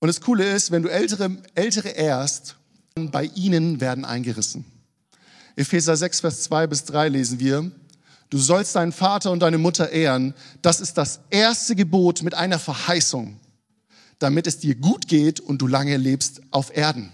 Und 0.00 0.08
das 0.08 0.20
Coole 0.20 0.50
ist, 0.50 0.70
wenn 0.70 0.82
du 0.82 0.88
Ältere, 0.88 1.36
Ältere 1.54 1.90
ehrst, 1.90 2.56
bei 2.94 3.24
ihnen 3.34 3.80
werden 3.80 4.04
eingerissen. 4.04 4.64
Epheser 5.54 5.96
6, 5.96 6.20
Vers 6.20 6.42
2 6.44 6.66
bis 6.66 6.84
3 6.84 7.08
lesen 7.08 7.38
wir, 7.38 7.70
du 8.30 8.38
sollst 8.38 8.76
deinen 8.76 8.92
Vater 8.92 9.30
und 9.30 9.40
deine 9.40 9.58
Mutter 9.58 9.90
ehren. 9.90 10.34
Das 10.62 10.80
ist 10.80 10.94
das 10.94 11.20
erste 11.30 11.76
Gebot 11.76 12.22
mit 12.22 12.34
einer 12.34 12.58
Verheißung, 12.58 13.38
damit 14.18 14.46
es 14.46 14.58
dir 14.58 14.74
gut 14.74 15.08
geht 15.08 15.40
und 15.40 15.60
du 15.60 15.66
lange 15.66 15.96
lebst 15.96 16.40
auf 16.50 16.74
Erden. 16.74 17.12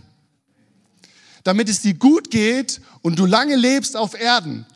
Damit 1.45 1.69
es 1.69 1.83
dir 1.83 1.95
gut 1.95 2.31
geht 2.31 2.81
und 3.03 3.19
du 3.19 3.27
lange 3.27 3.57
lebst 3.57 3.97
auf 3.97 4.15
Erden. 4.15 4.67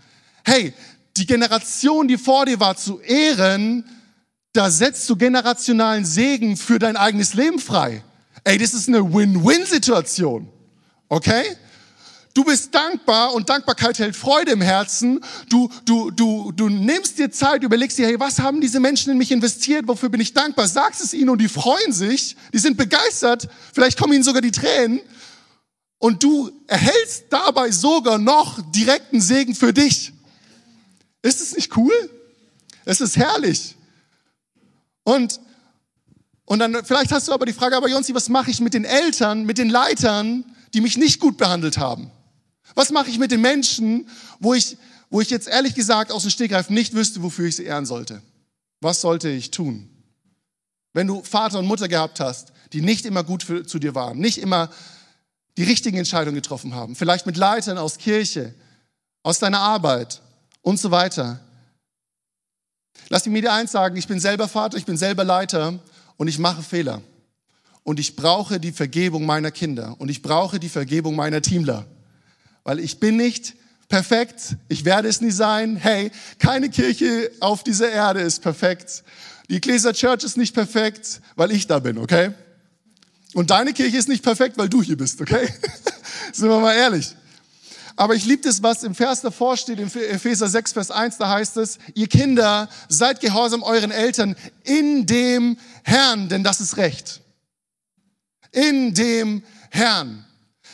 Hey, 0.44 0.74
die 1.18 1.26
Generation, 1.26 2.08
die 2.08 2.18
vor 2.18 2.46
dir 2.46 2.60
war, 2.60 2.76
zu 2.76 3.00
ehren, 3.00 3.84
da 4.52 4.70
setzt 4.70 5.08
du 5.10 5.16
generationalen 5.16 6.04
Segen 6.04 6.56
für 6.56 6.78
dein 6.78 6.96
eigenes 6.96 7.34
Leben 7.34 7.58
frei. 7.58 8.02
Ey, 8.44 8.58
das 8.58 8.74
ist 8.74 8.88
eine 8.88 9.12
Win-Win-Situation. 9.12 10.48
Okay? 11.08 11.44
Du 12.32 12.44
bist 12.44 12.74
dankbar 12.74 13.32
und 13.32 13.48
Dankbarkeit 13.48 13.98
hält 13.98 14.14
Freude 14.14 14.52
im 14.52 14.60
Herzen. 14.60 15.20
Du, 15.48 15.70
du, 15.84 16.10
du, 16.10 16.52
du 16.52 16.68
nimmst 16.68 17.18
dir 17.18 17.30
Zeit, 17.30 17.62
überlegst 17.62 17.96
dir, 17.96 18.06
hey, 18.06 18.20
was 18.20 18.38
haben 18.38 18.60
diese 18.60 18.78
Menschen 18.78 19.10
in 19.10 19.18
mich 19.18 19.32
investiert? 19.32 19.88
Wofür 19.88 20.10
bin 20.10 20.20
ich 20.20 20.34
dankbar? 20.34 20.68
Sagst 20.68 21.02
es 21.02 21.14
ihnen 21.14 21.30
und 21.30 21.40
die 21.40 21.48
freuen 21.48 21.92
sich. 21.92 22.36
Die 22.52 22.58
sind 22.58 22.76
begeistert. 22.76 23.48
Vielleicht 23.72 23.98
kommen 23.98 24.12
ihnen 24.12 24.22
sogar 24.22 24.42
die 24.42 24.50
Tränen. 24.50 25.00
Und 25.98 26.22
du 26.22 26.50
erhältst 26.66 27.24
dabei 27.30 27.70
sogar 27.70 28.18
noch 28.18 28.60
direkten 28.70 29.20
Segen 29.20 29.54
für 29.54 29.72
dich. 29.72 30.12
Ist 31.22 31.40
es 31.40 31.54
nicht 31.54 31.76
cool? 31.76 31.92
Es 32.84 33.00
ist 33.00 33.16
herrlich. 33.16 33.74
Und, 35.04 35.40
und 36.44 36.58
dann, 36.58 36.84
vielleicht 36.84 37.12
hast 37.12 37.28
du 37.28 37.32
aber 37.32 37.46
die 37.46 37.52
Frage, 37.52 37.76
aber 37.76 37.88
Jonsi, 37.88 38.14
was 38.14 38.28
mache 38.28 38.50
ich 38.50 38.60
mit 38.60 38.74
den 38.74 38.84
Eltern, 38.84 39.44
mit 39.44 39.58
den 39.58 39.68
Leitern, 39.68 40.44
die 40.74 40.80
mich 40.80 40.96
nicht 40.96 41.20
gut 41.20 41.36
behandelt 41.36 41.78
haben? 41.78 42.10
Was 42.74 42.90
mache 42.90 43.10
ich 43.10 43.18
mit 43.18 43.30
den 43.30 43.40
Menschen, 43.40 44.08
wo 44.40 44.54
ich, 44.54 44.76
wo 45.10 45.20
ich 45.20 45.30
jetzt 45.30 45.48
ehrlich 45.48 45.74
gesagt 45.74 46.12
aus 46.12 46.22
dem 46.22 46.30
Stegreif 46.30 46.70
nicht 46.70 46.94
wüsste, 46.94 47.22
wofür 47.22 47.46
ich 47.46 47.56
sie 47.56 47.64
ehren 47.64 47.86
sollte? 47.86 48.22
Was 48.80 49.00
sollte 49.00 49.28
ich 49.28 49.50
tun? 49.50 49.88
Wenn 50.92 51.06
du 51.06 51.22
Vater 51.22 51.58
und 51.58 51.66
Mutter 51.66 51.88
gehabt 51.88 52.20
hast, 52.20 52.52
die 52.72 52.80
nicht 52.80 53.04
immer 53.04 53.22
gut 53.22 53.42
für, 53.42 53.66
zu 53.66 53.78
dir 53.78 53.94
waren, 53.94 54.18
nicht 54.18 54.38
immer 54.38 54.70
die 55.56 55.62
richtigen 55.62 55.96
Entscheidungen 55.96 56.34
getroffen 56.34 56.74
haben, 56.74 56.96
vielleicht 56.96 57.26
mit 57.26 57.36
Leitern 57.36 57.78
aus 57.78 57.98
Kirche, 57.98 58.54
aus 59.22 59.38
deiner 59.38 59.60
Arbeit 59.60 60.20
und 60.66 60.80
so 60.80 60.90
weiter. 60.90 61.38
Lass 63.08 63.24
mich 63.24 63.32
mir 63.32 63.42
dir 63.42 63.52
eins 63.52 63.70
sagen, 63.70 63.96
ich 63.96 64.08
bin 64.08 64.18
selber 64.18 64.48
Vater, 64.48 64.76
ich 64.76 64.84
bin 64.84 64.96
selber 64.96 65.22
Leiter 65.22 65.78
und 66.16 66.28
ich 66.28 66.38
mache 66.38 66.62
Fehler. 66.62 67.02
Und 67.84 68.00
ich 68.00 68.16
brauche 68.16 68.58
die 68.58 68.72
Vergebung 68.72 69.26
meiner 69.26 69.52
Kinder 69.52 69.94
und 69.98 70.10
ich 70.10 70.22
brauche 70.22 70.58
die 70.58 70.68
Vergebung 70.68 71.14
meiner 71.14 71.40
Teamler 71.40 71.86
weil 72.66 72.80
ich 72.80 72.98
bin 72.98 73.16
nicht 73.16 73.54
perfekt, 73.88 74.56
ich 74.68 74.84
werde 74.84 75.06
es 75.06 75.20
nie 75.20 75.30
sein. 75.30 75.76
Hey, 75.76 76.10
keine 76.40 76.68
Kirche 76.68 77.30
auf 77.38 77.62
dieser 77.62 77.88
Erde 77.88 78.20
ist 78.20 78.42
perfekt. 78.42 79.04
Die 79.48 79.58
Ecclesia 79.58 79.92
Church 79.92 80.24
ist 80.24 80.36
nicht 80.36 80.52
perfekt, 80.52 81.20
weil 81.36 81.52
ich 81.52 81.68
da 81.68 81.78
bin, 81.78 81.96
okay? 81.96 82.32
Und 83.34 83.50
deine 83.50 83.72
Kirche 83.72 83.96
ist 83.96 84.08
nicht 84.08 84.24
perfekt, 84.24 84.58
weil 84.58 84.68
du 84.68 84.82
hier 84.82 84.96
bist, 84.96 85.20
okay? 85.20 85.48
Sind 86.32 86.48
wir 86.48 86.58
mal 86.58 86.74
ehrlich. 86.74 87.14
Aber 87.96 88.14
ich 88.14 88.26
liebe 88.26 88.42
das, 88.42 88.62
was 88.62 88.84
im 88.84 88.94
Vers 88.94 89.22
davor 89.22 89.56
steht, 89.56 89.80
in 89.80 89.86
Epheser 89.86 90.48
6, 90.48 90.74
Vers 90.74 90.90
1, 90.90 91.16
da 91.16 91.30
heißt 91.30 91.56
es, 91.56 91.78
ihr 91.94 92.08
Kinder, 92.08 92.68
seid 92.88 93.20
gehorsam 93.20 93.62
euren 93.62 93.90
Eltern 93.90 94.36
in 94.64 95.06
dem 95.06 95.56
Herrn, 95.82 96.28
denn 96.28 96.44
das 96.44 96.60
ist 96.60 96.76
Recht. 96.76 97.22
In 98.52 98.92
dem 98.92 99.42
Herrn. 99.70 100.26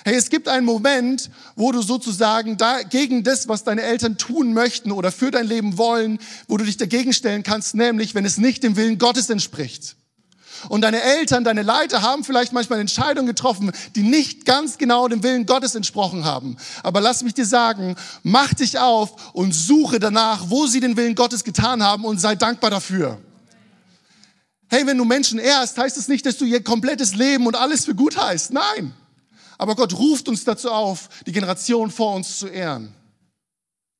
Hey, 0.04 0.16
es 0.16 0.30
gibt 0.30 0.48
einen 0.48 0.66
Moment, 0.66 1.30
wo 1.54 1.70
du 1.70 1.80
sozusagen 1.80 2.56
gegen 2.90 3.22
das, 3.22 3.46
was 3.46 3.62
deine 3.62 3.82
Eltern 3.82 4.18
tun 4.18 4.52
möchten 4.52 4.90
oder 4.90 5.12
für 5.12 5.30
dein 5.30 5.46
Leben 5.46 5.78
wollen, 5.78 6.18
wo 6.48 6.56
du 6.56 6.64
dich 6.64 6.76
dagegen 6.76 7.12
stellen 7.12 7.44
kannst, 7.44 7.76
nämlich 7.76 8.16
wenn 8.16 8.24
es 8.24 8.36
nicht 8.36 8.64
dem 8.64 8.74
Willen 8.74 8.98
Gottes 8.98 9.30
entspricht. 9.30 9.94
Und 10.68 10.82
deine 10.82 11.02
Eltern, 11.02 11.44
deine 11.44 11.62
Leiter 11.62 12.02
haben 12.02 12.24
vielleicht 12.24 12.52
manchmal 12.52 12.80
Entscheidungen 12.80 13.26
getroffen, 13.26 13.72
die 13.96 14.02
nicht 14.02 14.44
ganz 14.44 14.78
genau 14.78 15.08
dem 15.08 15.22
Willen 15.22 15.46
Gottes 15.46 15.74
entsprochen 15.74 16.24
haben. 16.24 16.56
Aber 16.82 17.00
lass 17.00 17.22
mich 17.22 17.34
dir 17.34 17.46
sagen, 17.46 17.96
mach 18.22 18.54
dich 18.54 18.78
auf 18.78 19.34
und 19.34 19.52
suche 19.52 19.98
danach, 19.98 20.48
wo 20.48 20.66
sie 20.66 20.80
den 20.80 20.96
Willen 20.96 21.14
Gottes 21.14 21.44
getan 21.44 21.82
haben 21.82 22.04
und 22.04 22.20
sei 22.20 22.34
dankbar 22.34 22.70
dafür. 22.70 23.18
Hey, 24.68 24.86
wenn 24.86 24.96
du 24.96 25.04
Menschen 25.04 25.38
ehrst, 25.38 25.76
heißt 25.76 25.98
es 25.98 26.08
nicht, 26.08 26.24
dass 26.24 26.38
du 26.38 26.44
ihr 26.44 26.64
komplettes 26.64 27.14
Leben 27.14 27.46
und 27.46 27.56
alles 27.56 27.84
für 27.84 27.94
gut 27.94 28.16
heißt. 28.16 28.52
Nein. 28.52 28.94
Aber 29.58 29.76
Gott 29.76 29.92
ruft 29.92 30.28
uns 30.28 30.44
dazu 30.44 30.70
auf, 30.70 31.08
die 31.26 31.32
Generation 31.32 31.90
vor 31.90 32.14
uns 32.14 32.38
zu 32.38 32.48
ehren, 32.48 32.94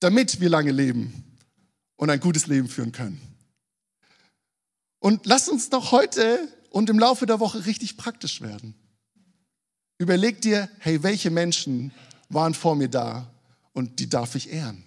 damit 0.01 0.41
wir 0.41 0.49
lange 0.49 0.73
leben 0.73 1.25
und 1.97 2.11
ein 2.11 2.21
gutes 2.21 2.47
Leben 2.47 2.69
führen 2.69 2.91
können. 2.91 3.32
Und 5.03 5.27
lass 5.27 5.49
uns 5.49 5.69
doch 5.69 5.91
heute 5.91 6.47
und 6.71 6.89
im 6.89 6.97
Laufe 6.97 7.27
der 7.27 7.41
Woche 7.41 7.67
richtig 7.67 7.97
praktisch 7.97 8.41
werden. 8.41 8.77
Überleg 9.99 10.41
dir, 10.41 10.69
hey, 10.79 11.03
welche 11.03 11.29
Menschen 11.29 11.91
waren 12.29 12.55
vor 12.55 12.77
mir 12.77 12.87
da 12.87 13.29
und 13.73 13.99
die 13.99 14.09
darf 14.09 14.37
ich 14.37 14.53
ehren. 14.53 14.85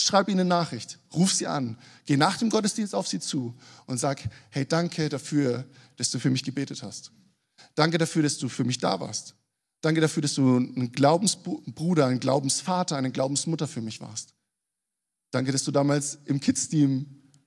Schreib 0.00 0.28
ihnen 0.28 0.40
eine 0.40 0.48
Nachricht, 0.48 0.98
ruf 1.12 1.34
sie 1.34 1.46
an, 1.46 1.76
geh 2.06 2.16
nach 2.16 2.38
dem 2.38 2.48
Gottesdienst 2.48 2.94
auf 2.94 3.08
sie 3.08 3.20
zu 3.20 3.54
und 3.84 3.98
sag, 3.98 4.26
hey, 4.48 4.64
danke 4.64 5.10
dafür, 5.10 5.66
dass 5.96 6.10
du 6.10 6.18
für 6.18 6.30
mich 6.30 6.42
gebetet 6.42 6.82
hast. 6.82 7.12
Danke 7.74 7.98
dafür, 7.98 8.22
dass 8.22 8.38
du 8.38 8.48
für 8.48 8.64
mich 8.64 8.78
da 8.78 9.00
warst. 9.00 9.34
Danke 9.82 10.00
dafür, 10.00 10.22
dass 10.22 10.34
du 10.34 10.56
ein 10.56 10.92
Glaubensbruder, 10.92 12.06
ein 12.06 12.20
Glaubensvater, 12.20 12.96
eine 12.96 13.12
Glaubensmutter 13.12 13.68
für 13.68 13.82
mich 13.82 14.00
warst. 14.00 14.32
Danke, 15.30 15.52
dass 15.52 15.64
du 15.64 15.72
damals 15.72 16.20
im 16.24 16.40
Kids-Team 16.40 17.04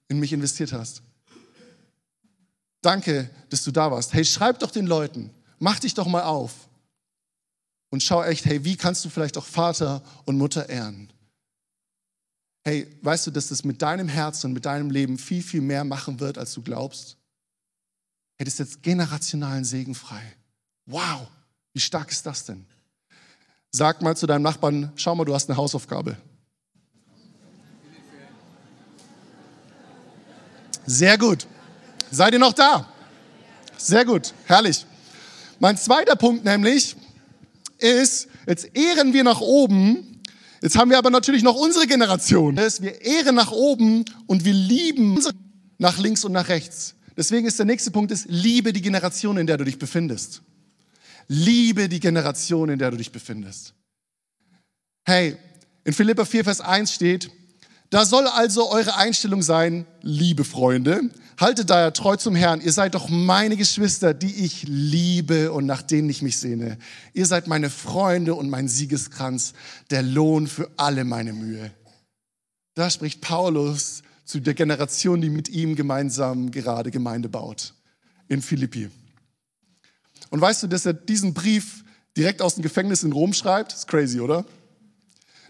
in 0.08 0.20
mich 0.20 0.34
investiert 0.34 0.72
hast. 0.72 1.02
Danke, 2.82 3.30
dass 3.50 3.64
du 3.64 3.72
da 3.72 3.92
warst. 3.92 4.14
Hey, 4.14 4.24
schreib 4.24 4.60
doch 4.60 4.72
den 4.72 4.88
Leuten, 4.88 5.32
mach 5.60 5.80
dich 5.80 5.94
doch 5.94 6.08
mal 6.08 6.24
auf 6.24 6.70
und 7.90 8.04
schau 8.04 8.24
echt, 8.24 8.46
hey, 8.46 8.64
wie 8.64 8.78
kannst 8.78 9.04
du 9.04 9.10
vielleicht 9.10 9.38
auch 9.38 9.46
Vater 9.46 10.02
und 10.26 10.38
Mutter 10.38 10.70
ehren? 10.70 11.12
Hey, 12.64 12.88
weißt 13.02 13.28
du, 13.28 13.32
dass 13.32 13.48
das 13.48 13.64
mit 13.64 13.82
deinem 13.82 14.08
Herzen 14.08 14.48
und 14.48 14.54
mit 14.54 14.66
deinem 14.66 14.92
Leben 14.92 15.18
viel, 15.18 15.42
viel 15.42 15.62
mehr 15.62 15.84
machen 15.84 16.20
wird, 16.20 16.38
als 16.38 16.54
du 16.54 16.62
glaubst? 16.62 17.18
Hey, 18.38 18.46
das 18.46 18.54
ist 18.54 18.60
jetzt 18.60 18.84
generationalen 18.84 19.66
Segen 19.66 19.96
frei. 19.96 20.22
Wow! 20.86 21.28
Wie 21.74 21.80
stark 21.80 22.12
ist 22.12 22.26
das 22.26 22.46
denn? 22.46 22.66
Sag 23.72 24.02
mal 24.02 24.16
zu 24.16 24.26
deinem 24.26 24.42
Nachbarn, 24.42 24.92
schau 24.96 25.16
mal, 25.16 25.26
du 25.26 25.34
hast 25.34 25.50
eine 25.50 25.58
Hausaufgabe. 25.58 26.18
Sehr 30.86 31.18
gut. 31.18 31.46
Seid 32.12 32.34
ihr 32.34 32.40
noch 32.40 32.54
da? 32.54 32.92
Sehr 33.78 34.06
gut, 34.06 34.34
herrlich. 34.46 34.86
Mein 35.60 35.78
zweiter 35.78 36.16
Punkt 36.16 36.44
nämlich 36.44 36.96
ist, 37.78 38.28
jetzt 38.48 38.76
ehren 38.76 39.14
wir 39.14 39.24
nach 39.24 39.42
oben. 39.42 40.22
Jetzt 40.62 40.78
haben 40.78 40.90
wir 40.90 40.98
aber 40.98 41.10
natürlich 41.10 41.44
noch 41.44 41.56
unsere 41.56 41.88
Generation. 41.88 42.58
Wir 42.58 43.02
ehren 43.02 43.36
nach 43.36 43.52
oben 43.52 44.06
und 44.28 44.44
wir 44.44 44.54
lieben 44.54 45.20
nach 45.78 45.98
links 45.98 46.26
und 46.26 46.34
nach 46.34 46.50
rechts. 46.50 46.96
Deswegen 47.16 47.48
ist 47.48 47.60
der 47.60 47.66
nächste 47.66 47.92
Punkt 47.92 48.12
ist, 48.12 48.26
liebe 48.28 48.74
die 48.74 48.82
Generation, 48.82 49.38
in 49.38 49.48
der 49.48 49.58
du 49.58 49.64
dich 49.64 49.78
befindest. 49.80 50.42
Liebe 51.28 51.90
die 51.90 52.00
Generation, 52.00 52.70
in 52.70 52.80
der 52.80 52.92
du 52.92 52.98
dich 52.98 53.12
befindest. 53.12 53.74
Hey, 55.06 55.38
in 55.84 55.94
Philippa 55.94 56.26
4, 56.26 56.44
Vers 56.44 56.62
1 56.62 56.94
steht, 56.94 57.30
da 57.90 58.06
soll 58.06 58.28
also 58.28 58.70
eure 58.70 58.96
Einstellung 58.98 59.42
sein, 59.42 59.86
liebe 60.02 60.44
Freunde, 60.44 61.10
haltet 61.40 61.70
daher 61.70 61.92
treu 61.92 62.16
zum 62.18 62.36
Herrn. 62.36 62.62
Ihr 62.62 62.72
seid 62.72 62.94
doch 62.94 63.10
meine 63.10 63.58
Geschwister, 63.58 64.14
die 64.14 64.46
ich 64.46 64.64
liebe 64.68 65.52
und 65.52 65.66
nach 65.66 65.82
denen 65.82 66.10
ich 66.10 66.22
mich 66.22 66.38
sehne. 66.38 66.78
Ihr 67.14 67.26
seid 67.26 67.48
meine 67.48 67.70
Freunde 67.70 68.36
und 68.36 68.50
mein 68.50 68.68
Siegeskranz, 68.68 69.54
der 69.90 70.04
Lohn 70.04 70.48
für 70.48 70.70
alle 70.78 71.04
meine 71.04 71.34
Mühe. 71.34 71.72
Da 72.76 72.90
spricht 72.90 73.22
Paulus 73.22 74.04
zu 74.24 74.40
der 74.40 74.54
Generation, 74.54 75.22
die 75.22 75.30
mit 75.30 75.50
ihm 75.50 75.76
gemeinsam 75.76 76.52
gerade 76.52 76.92
Gemeinde 76.92 77.28
baut 77.30 77.74
in 78.28 78.44
Philippi. 78.44 78.90
Und 80.30 80.42
weißt 80.42 80.64
du, 80.64 80.68
dass 80.68 80.86
er 80.86 80.94
diesen 80.94 81.34
Brief 81.34 81.84
direkt 82.16 82.44
aus 82.44 82.54
dem 82.54 82.62
Gefängnis 82.62 83.02
in 83.02 83.12
Rom 83.12 83.34
schreibt? 83.34 83.74
Ist 83.74 83.88
crazy, 83.88 84.20
oder? 84.20 84.46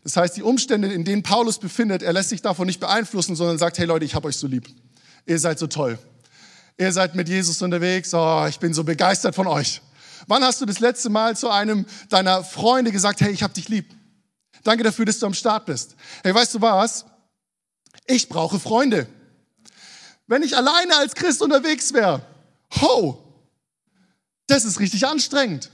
Das 0.04 0.16
heißt, 0.16 0.38
die 0.38 0.44
Umstände, 0.44 0.92
in 0.92 1.04
denen 1.04 1.24
Paulus 1.24 1.60
befindet, 1.60 2.02
er 2.02 2.14
lässt 2.14 2.30
sich 2.30 2.42
davon 2.42 2.68
nicht 2.68 2.80
beeinflussen, 2.80 3.36
sondern 3.36 3.58
sagt, 3.58 3.78
hey 3.78 3.86
Leute, 3.86 4.06
ich 4.06 4.16
habe 4.16 4.28
euch 4.28 4.38
so 4.38 4.48
lieb. 4.48 4.68
Ihr 5.26 5.40
seid 5.40 5.60
so 5.60 5.68
toll. 5.68 6.00
Ihr 6.78 6.92
seid 6.94 7.16
mit 7.16 7.28
Jesus 7.28 7.62
unterwegs. 7.62 8.14
Oh, 8.14 8.46
ich 8.48 8.60
bin 8.60 8.74
so 8.74 8.84
begeistert 8.84 9.36
von 9.36 9.48
euch. 9.48 9.82
Wann 10.28 10.44
hast 10.44 10.62
du 10.62 10.66
das 10.66 10.80
letzte 10.80 11.10
Mal 11.10 11.36
zu 11.36 11.50
einem 11.50 11.86
deiner 12.10 12.44
Freunde 12.44 12.92
gesagt, 12.92 13.20
hey, 13.22 13.32
ich 13.32 13.44
habe 13.44 13.54
dich 13.54 13.68
lieb? 13.68 13.94
Danke 14.64 14.84
dafür, 14.84 15.06
dass 15.06 15.20
du 15.20 15.26
am 15.26 15.34
Start 15.34 15.66
bist. 15.66 15.96
Hey, 16.24 16.34
weißt 16.34 16.56
du 16.56 16.62
was? 16.62 17.06
Ich 18.06 18.30
brauche 18.30 18.60
Freunde. 18.60 19.08
Wenn 20.28 20.44
ich 20.44 20.56
alleine 20.56 20.96
als 20.98 21.16
Christ 21.16 21.42
unterwegs 21.42 21.94
wäre, 21.94 22.22
ho, 22.82 23.18
das 24.48 24.66
ist 24.66 24.80
richtig 24.80 25.06
anstrengend. 25.06 25.70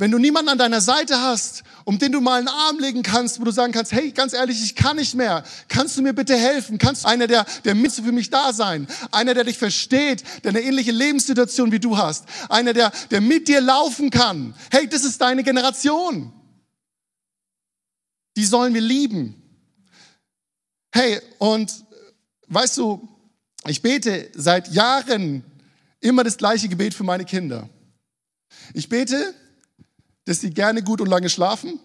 Wenn 0.00 0.10
du 0.10 0.18
niemanden 0.18 0.48
an 0.48 0.56
deiner 0.56 0.80
Seite 0.80 1.20
hast, 1.20 1.62
um 1.84 1.98
den 1.98 2.10
du 2.10 2.22
mal 2.22 2.38
einen 2.38 2.48
Arm 2.48 2.78
legen 2.78 3.02
kannst, 3.02 3.38
wo 3.38 3.44
du 3.44 3.50
sagen 3.50 3.70
kannst, 3.70 3.92
hey, 3.92 4.12
ganz 4.12 4.32
ehrlich, 4.32 4.62
ich 4.62 4.74
kann 4.74 4.96
nicht 4.96 5.14
mehr. 5.14 5.44
Kannst 5.68 5.98
du 5.98 6.02
mir 6.02 6.14
bitte 6.14 6.34
helfen? 6.36 6.78
Kannst 6.78 7.04
du 7.04 7.08
einer, 7.08 7.26
der, 7.26 7.44
der 7.64 7.74
mit 7.74 7.92
für 7.92 8.10
mich 8.10 8.30
da 8.30 8.54
sein? 8.54 8.88
Einer, 9.12 9.34
der 9.34 9.44
dich 9.44 9.58
versteht, 9.58 10.24
der 10.42 10.52
eine 10.52 10.62
ähnliche 10.62 10.90
Lebenssituation 10.90 11.70
wie 11.70 11.80
du 11.80 11.98
hast? 11.98 12.24
Einer, 12.48 12.72
der, 12.72 12.92
der 13.10 13.20
mit 13.20 13.46
dir 13.46 13.60
laufen 13.60 14.08
kann? 14.08 14.54
Hey, 14.70 14.88
das 14.88 15.04
ist 15.04 15.20
deine 15.20 15.42
Generation. 15.42 16.32
Die 18.38 18.46
sollen 18.46 18.72
wir 18.72 18.80
lieben. 18.80 19.34
Hey, 20.92 21.20
und 21.36 21.74
weißt 22.46 22.78
du, 22.78 23.06
ich 23.66 23.82
bete 23.82 24.30
seit 24.34 24.72
Jahren 24.72 25.44
immer 26.00 26.24
das 26.24 26.38
gleiche 26.38 26.70
Gebet 26.70 26.94
für 26.94 27.04
meine 27.04 27.26
Kinder. 27.26 27.68
Ich 28.72 28.88
bete, 28.88 29.34
dass 30.30 30.38
sie 30.38 30.50
gerne 30.50 30.84
gut 30.84 31.00
und 31.00 31.08
lange 31.08 31.28
schlafen. 31.28 31.80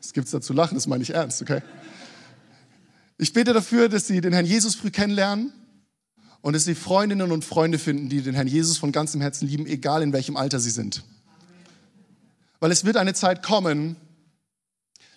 Es 0.00 0.12
gibt 0.12 0.34
da 0.34 0.40
zu 0.40 0.52
lachen, 0.52 0.74
das 0.74 0.88
meine 0.88 1.04
ich 1.04 1.10
ernst, 1.10 1.40
okay? 1.42 1.62
Ich 3.18 3.32
bete 3.32 3.52
dafür, 3.52 3.88
dass 3.88 4.08
sie 4.08 4.20
den 4.20 4.32
Herrn 4.32 4.44
Jesus 4.44 4.74
früh 4.74 4.90
kennenlernen 4.90 5.52
und 6.40 6.54
dass 6.54 6.64
sie 6.64 6.74
Freundinnen 6.74 7.30
und 7.30 7.44
Freunde 7.44 7.78
finden, 7.78 8.08
die 8.08 8.20
den 8.20 8.34
Herrn 8.34 8.48
Jesus 8.48 8.78
von 8.78 8.90
ganzem 8.90 9.20
Herzen 9.20 9.46
lieben, 9.46 9.64
egal 9.64 10.02
in 10.02 10.12
welchem 10.12 10.36
Alter 10.36 10.58
sie 10.58 10.70
sind. 10.70 11.04
Weil 12.58 12.72
es 12.72 12.84
wird 12.84 12.96
eine 12.96 13.14
Zeit 13.14 13.44
kommen, 13.44 13.94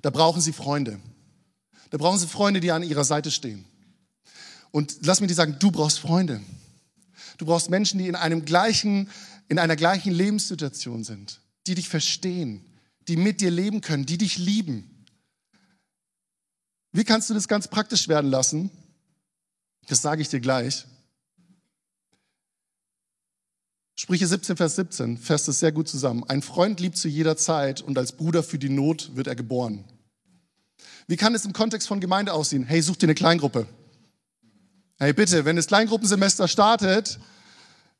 da 0.03 0.11
brauchen 0.11 0.39
sie 0.39 0.53
Freunde. 0.53 0.99
Da 1.89 1.97
brauchen 1.97 2.19
sie 2.19 2.27
Freunde, 2.27 2.59
die 2.59 2.71
an 2.71 2.83
ihrer 2.83 3.05
Seite 3.05 3.31
stehen. 3.31 3.65
Und 4.69 4.97
lass 5.01 5.19
mich 5.19 5.29
dir 5.29 5.33
sagen, 5.33 5.55
du 5.57 5.71
brauchst 5.71 5.97
Freunde. 5.97 6.41
Du 7.39 7.47
brauchst 7.47 7.71
Menschen, 7.71 7.97
die 7.97 8.07
in 8.07 8.15
einem 8.15 8.45
gleichen, 8.45 9.09
in 9.47 9.59
einer 9.59 9.75
gleichen 9.75 10.13
Lebenssituation 10.13 11.03
sind, 11.03 11.41
die 11.67 11.75
dich 11.75 11.89
verstehen, 11.89 12.65
die 13.07 13.17
mit 13.17 13.41
dir 13.41 13.51
leben 13.51 13.81
können, 13.81 14.05
die 14.05 14.17
dich 14.17 14.37
lieben. 14.37 15.05
Wie 16.91 17.03
kannst 17.03 17.29
du 17.29 17.33
das 17.33 17.47
ganz 17.47 17.67
praktisch 17.67 18.07
werden 18.07 18.31
lassen? 18.31 18.71
Das 19.87 20.01
sage 20.01 20.21
ich 20.21 20.29
dir 20.29 20.39
gleich. 20.39 20.85
Sprüche 23.97 24.27
17, 24.27 24.57
Vers 24.57 24.75
17 24.75 25.17
fasst 25.17 25.47
es 25.47 25.59
sehr 25.59 25.71
gut 25.71 25.87
zusammen. 25.87 26.23
Ein 26.25 26.41
Freund 26.41 26.79
liebt 26.79 26.97
zu 26.97 27.07
jeder 27.07 27.37
Zeit 27.37 27.81
und 27.81 27.97
als 27.97 28.11
Bruder 28.11 28.43
für 28.43 28.59
die 28.59 28.69
Not 28.69 29.15
wird 29.15 29.27
er 29.27 29.35
geboren. 29.35 29.85
Wie 31.07 31.17
kann 31.17 31.35
es 31.35 31.45
im 31.45 31.53
Kontext 31.53 31.87
von 31.87 31.99
Gemeinde 31.99 32.33
aussehen? 32.33 32.63
Hey, 32.63 32.81
such 32.81 32.97
dir 32.97 33.05
eine 33.05 33.15
Kleingruppe. 33.15 33.67
Hey, 34.97 35.13
bitte, 35.13 35.45
wenn 35.45 35.55
das 35.55 35.67
Kleingruppensemester 35.67 36.47
startet, 36.47 37.19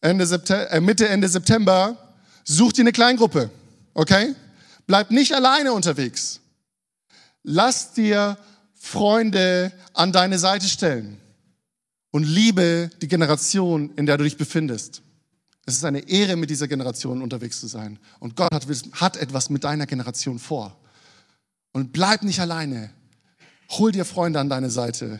Ende 0.01 0.25
September, 0.25 0.71
äh, 0.71 0.81
Mitte, 0.81 1.07
Ende 1.07 1.27
September, 1.27 1.97
such 2.43 2.73
dir 2.73 2.83
eine 2.83 2.91
Kleingruppe. 2.91 3.49
Okay? 3.93 4.35
Bleib 4.87 5.11
nicht 5.11 5.33
alleine 5.33 5.73
unterwegs. 5.73 6.39
Lass 7.43 7.93
dir 7.93 8.37
Freunde 8.73 9.71
an 9.93 10.11
deine 10.11 10.37
Seite 10.37 10.67
stellen 10.67 11.17
und 12.11 12.23
liebe 12.23 12.89
die 13.01 13.07
Generation, 13.07 13.91
in 13.95 14.05
der 14.05 14.17
du 14.17 14.23
dich 14.23 14.37
befindest. 14.37 15.01
Es 15.65 15.75
ist 15.75 15.85
eine 15.85 16.07
Ehre, 16.07 16.35
mit 16.35 16.49
dieser 16.49 16.67
Generation 16.67 17.21
unterwegs 17.21 17.59
zu 17.59 17.67
sein. 17.67 17.97
Und 18.19 18.35
Gott 18.35 18.53
hat, 18.53 18.67
hat 18.93 19.17
etwas 19.17 19.49
mit 19.49 19.63
deiner 19.63 19.87
Generation 19.87 20.37
vor. 20.37 20.77
Und 21.71 21.91
bleib 21.91 22.21
nicht 22.21 22.39
alleine. 22.39 22.91
Hol 23.71 23.91
dir 23.91 24.05
Freunde 24.05 24.39
an 24.39 24.49
deine 24.49 24.69
Seite, 24.69 25.19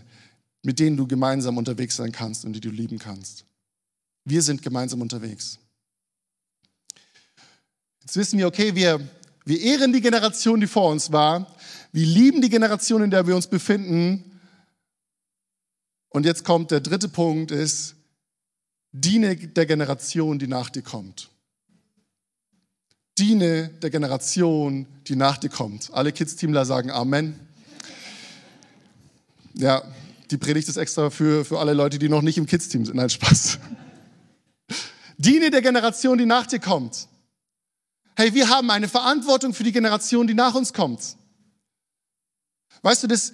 mit 0.62 0.79
denen 0.79 0.98
du 0.98 1.08
gemeinsam 1.08 1.58
unterwegs 1.58 1.96
sein 1.96 2.12
kannst 2.12 2.46
und 2.46 2.53
die 2.53 2.60
du 2.60 2.70
lieben 2.70 3.00
kannst. 3.00 3.45
Wir 4.25 4.41
sind 4.41 4.62
gemeinsam 4.62 5.01
unterwegs. 5.01 5.60
Jetzt 8.01 8.17
wissen 8.17 8.38
wir, 8.38 8.48
okay, 8.48 8.75
wir, 8.75 9.00
wir 9.46 9.62
ehren 9.62 9.94
die 9.94 10.01
Generation, 10.01 10.60
die 10.60 10.67
vor 10.67 10.91
uns 10.91 11.12
war. 11.12 11.55
Wir 11.91 12.05
lieben 12.05 12.41
die 12.41 12.50
Generation, 12.50 13.03
in 13.03 13.12
der 13.12 13.25
wir 13.27 13.36
uns 13.36 13.48
befinden. 13.48 14.39
Und 16.10 16.25
jetzt 16.25 16.44
kommt 16.44 16.72
der 16.72 16.82
dritte 16.82 17.08
Punkt, 17.08 17.51
ist, 17.51 17.96
diene 18.91 19.36
der 19.36 19.65
Generation, 19.65 20.39
die 20.39 20.48
nach 20.48 20.70
dir 20.70 20.82
kommt. 20.82 21.29
Diene 23.17 23.70
der 23.82 23.89
Generation, 23.89 24.88
die 25.08 25.15
nach 25.15 25.38
dir 25.38 25.50
kommt. 25.50 25.89
Alle 25.94 26.12
Kids-Teamler 26.12 26.65
sagen 26.65 26.91
Amen. 26.91 27.39
Ja, 29.53 29.84
die 30.32 30.38
Predigt 30.38 30.67
ist 30.67 30.77
extra 30.77 31.10
für, 31.10 31.46
für 31.46 31.60
alle 31.60 31.74
Leute, 31.74 32.00
die 32.00 32.10
noch 32.10 32.22
nicht 32.22 32.38
im 32.38 32.46
Kids-Team 32.46 32.86
sind. 32.86 32.96
Nein, 32.96 33.10
Spaß. 33.10 33.60
Diene 35.18 35.50
der 35.50 35.62
Generation, 35.62 36.18
die 36.18 36.26
nach 36.26 36.48
dir 36.48 36.60
kommt. 36.60 37.08
Hey, 38.16 38.34
wir 38.34 38.50
haben 38.50 38.70
eine 38.70 38.88
Verantwortung 38.88 39.54
für 39.54 39.64
die 39.64 39.72
Generation, 39.72 40.28
die 40.28 40.34
nach 40.34 40.56
uns 40.56 40.72
kommt. 40.72 41.02
Weißt 42.82 43.04
du, 43.04 43.08
dass 43.08 43.34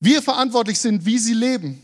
wir 0.00 0.22
verantwortlich 0.22 0.78
sind, 0.78 1.04
wie 1.04 1.18
sie 1.18 1.34
leben. 1.34 1.82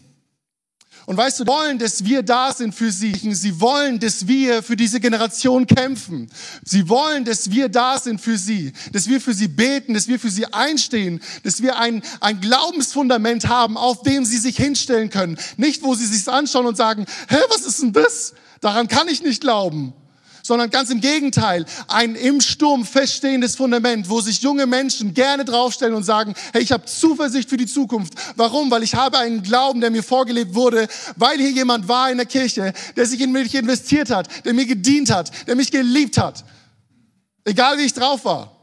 Und 1.04 1.16
weißt 1.16 1.40
du, 1.40 1.46
wollen, 1.46 1.78
dass 1.78 2.04
wir 2.04 2.22
da 2.22 2.52
sind 2.52 2.74
für 2.74 2.92
sie. 2.92 3.12
Sie 3.34 3.60
wollen, 3.60 3.98
dass 3.98 4.28
wir 4.28 4.62
für 4.62 4.76
diese 4.76 5.00
Generation 5.00 5.66
kämpfen. 5.66 6.30
Sie 6.62 6.88
wollen, 6.88 7.24
dass 7.24 7.50
wir 7.50 7.68
da 7.68 7.98
sind 7.98 8.20
für 8.20 8.38
sie. 8.38 8.72
Dass 8.92 9.08
wir 9.08 9.20
für 9.20 9.34
sie 9.34 9.48
beten, 9.48 9.94
dass 9.94 10.06
wir 10.06 10.20
für 10.20 10.30
sie 10.30 10.46
einstehen. 10.46 11.20
Dass 11.42 11.60
wir 11.60 11.78
ein, 11.78 12.02
ein 12.20 12.40
Glaubensfundament 12.40 13.48
haben, 13.48 13.76
auf 13.76 14.02
dem 14.02 14.24
sie 14.24 14.38
sich 14.38 14.56
hinstellen 14.56 15.10
können. 15.10 15.38
Nicht, 15.56 15.82
wo 15.82 15.94
sie 15.94 16.06
sich 16.06 16.28
anschauen 16.28 16.66
und 16.66 16.76
sagen, 16.76 17.06
hä, 17.28 17.38
was 17.48 17.62
ist 17.62 17.82
denn 17.82 17.92
das? 17.92 18.34
Daran 18.62 18.88
kann 18.88 19.08
ich 19.08 19.22
nicht 19.22 19.42
glauben 19.42 19.92
sondern 20.42 20.70
ganz 20.70 20.90
im 20.90 21.00
Gegenteil, 21.00 21.64
ein 21.88 22.14
im 22.14 22.40
Sturm 22.40 22.84
feststehendes 22.84 23.56
Fundament, 23.56 24.08
wo 24.08 24.20
sich 24.20 24.42
junge 24.42 24.66
Menschen 24.66 25.14
gerne 25.14 25.44
draufstellen 25.44 25.94
und 25.94 26.02
sagen, 26.02 26.34
hey, 26.52 26.62
ich 26.62 26.72
habe 26.72 26.84
Zuversicht 26.84 27.48
für 27.48 27.56
die 27.56 27.66
Zukunft. 27.66 28.14
Warum? 28.36 28.70
Weil 28.70 28.82
ich 28.82 28.94
habe 28.94 29.18
einen 29.18 29.42
Glauben, 29.42 29.80
der 29.80 29.90
mir 29.90 30.02
vorgelebt 30.02 30.54
wurde, 30.54 30.88
weil 31.16 31.38
hier 31.38 31.50
jemand 31.50 31.88
war 31.88 32.10
in 32.10 32.16
der 32.16 32.26
Kirche, 32.26 32.72
der 32.96 33.06
sich 33.06 33.20
in 33.20 33.32
mich 33.32 33.54
investiert 33.54 34.10
hat, 34.10 34.44
der 34.44 34.52
mir 34.52 34.66
gedient 34.66 35.10
hat, 35.10 35.30
der 35.46 35.56
mich 35.56 35.70
geliebt 35.70 36.18
hat. 36.18 36.44
Egal 37.44 37.78
wie 37.78 37.82
ich 37.82 37.94
drauf 37.94 38.24
war. 38.24 38.56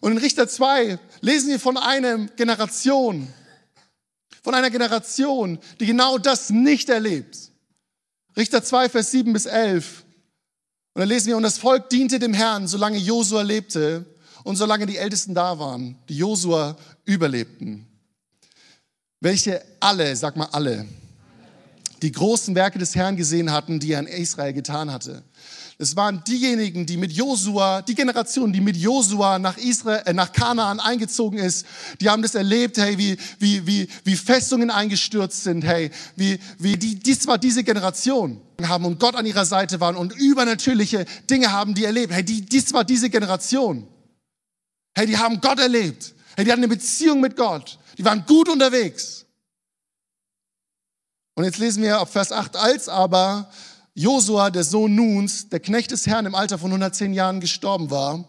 Und 0.00 0.12
in 0.12 0.18
Richter 0.18 0.48
2 0.48 0.98
lesen 1.20 1.50
wir 1.50 1.60
von 1.60 1.76
einer 1.76 2.18
Generation, 2.36 3.32
von 4.42 4.54
einer 4.54 4.70
Generation, 4.70 5.58
die 5.80 5.86
genau 5.86 6.18
das 6.18 6.50
nicht 6.50 6.88
erlebt. 6.88 7.38
Richter 8.36 8.62
2, 8.62 8.88
Vers 8.88 9.10
7 9.10 9.32
bis 9.32 9.46
11. 9.46 10.04
Und 10.94 11.00
da 11.00 11.04
lesen 11.04 11.28
wir, 11.28 11.36
und 11.36 11.42
das 11.42 11.58
Volk 11.58 11.88
diente 11.90 12.18
dem 12.18 12.34
Herrn, 12.34 12.66
solange 12.66 12.98
Josua 12.98 13.42
lebte 13.42 14.04
und 14.44 14.56
solange 14.56 14.86
die 14.86 14.96
Ältesten 14.96 15.34
da 15.34 15.58
waren, 15.58 15.96
die 16.08 16.16
Josua 16.16 16.76
überlebten. 17.04 17.86
Welche 19.20 19.64
alle, 19.80 20.16
sag 20.16 20.36
mal 20.36 20.48
alle, 20.52 20.86
die 22.02 22.12
großen 22.12 22.54
Werke 22.54 22.78
des 22.78 22.94
Herrn 22.94 23.16
gesehen 23.16 23.52
hatten, 23.52 23.80
die 23.80 23.92
er 23.92 24.00
in 24.00 24.06
Israel 24.06 24.52
getan 24.52 24.90
hatte. 24.92 25.22
Es 25.78 25.96
waren 25.96 26.22
diejenigen, 26.24 26.84
die 26.84 26.96
mit 26.96 27.12
Josua, 27.12 27.82
die 27.82 27.94
Generation, 27.94 28.52
die 28.52 28.60
mit 28.60 28.76
Josua 28.76 29.38
nach 29.38 29.56
Israel, 29.56 30.02
äh, 30.04 30.12
nach 30.12 30.32
Kanaan 30.32 30.80
eingezogen 30.80 31.38
ist, 31.38 31.66
die 32.00 32.08
haben 32.08 32.22
das 32.22 32.34
erlebt, 32.34 32.76
hey, 32.76 32.98
wie, 32.98 33.16
wie, 33.38 33.66
wie, 33.66 33.88
wie 34.04 34.16
Festungen 34.16 34.70
eingestürzt 34.70 35.42
sind, 35.42 35.64
hey, 35.64 35.90
wie, 36.14 36.38
wie 36.58 36.76
die, 36.76 36.96
dies 36.96 37.26
war 37.26 37.38
diese 37.38 37.64
Generation 37.64 38.40
haben 38.62 38.84
und 38.84 39.00
Gott 39.00 39.16
an 39.16 39.26
ihrer 39.26 39.44
Seite 39.44 39.80
waren 39.80 39.96
und 39.96 40.14
übernatürliche 40.14 41.04
Dinge 41.28 41.50
haben 41.50 41.74
die 41.74 41.84
erlebt. 41.84 42.12
Hey, 42.12 42.24
die, 42.24 42.42
dies 42.42 42.72
war 42.72 42.84
diese 42.84 43.10
Generation. 43.10 43.88
Hey, 44.94 45.06
die 45.06 45.16
haben 45.16 45.40
Gott 45.40 45.58
erlebt. 45.58 46.14
Hey, 46.36 46.44
die 46.44 46.52
hatten 46.52 46.60
eine 46.60 46.68
Beziehung 46.68 47.20
mit 47.20 47.36
Gott. 47.36 47.78
Die 47.98 48.04
waren 48.04 48.24
gut 48.26 48.48
unterwegs. 48.48 49.21
Und 51.34 51.44
jetzt 51.44 51.58
lesen 51.58 51.82
wir 51.82 52.00
auf 52.00 52.10
Vers 52.10 52.30
8, 52.30 52.56
als 52.56 52.88
aber 52.88 53.50
Josua, 53.94 54.50
der 54.50 54.64
Sohn 54.64 54.94
Nuns, 54.94 55.48
der 55.48 55.60
Knecht 55.60 55.90
des 55.90 56.06
Herrn 56.06 56.26
im 56.26 56.34
Alter 56.34 56.58
von 56.58 56.70
110 56.70 57.14
Jahren 57.14 57.40
gestorben 57.40 57.90
war, 57.90 58.24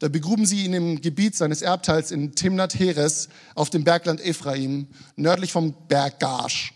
da 0.00 0.08
begruben 0.08 0.46
sie 0.46 0.64
ihn 0.64 0.74
im 0.74 1.00
Gebiet 1.00 1.34
seines 1.34 1.62
Erbteils 1.62 2.12
in 2.12 2.34
Timnat 2.34 2.78
Heres 2.78 3.28
auf 3.54 3.70
dem 3.70 3.82
Bergland 3.82 4.20
Ephraim, 4.20 4.86
nördlich 5.16 5.50
vom 5.50 5.74
Berg 5.88 6.20
Gash. 6.20 6.72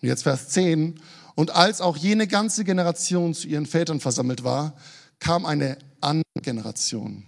Und 0.00 0.08
jetzt 0.08 0.22
Vers 0.22 0.48
10. 0.50 1.00
Und 1.34 1.50
als 1.50 1.80
auch 1.80 1.96
jene 1.96 2.26
ganze 2.26 2.64
Generation 2.64 3.34
zu 3.34 3.48
ihren 3.48 3.66
Vätern 3.66 4.00
versammelt 4.00 4.44
war, 4.44 4.74
kam 5.18 5.44
eine 5.44 5.78
andere 6.00 6.42
Generation 6.42 7.24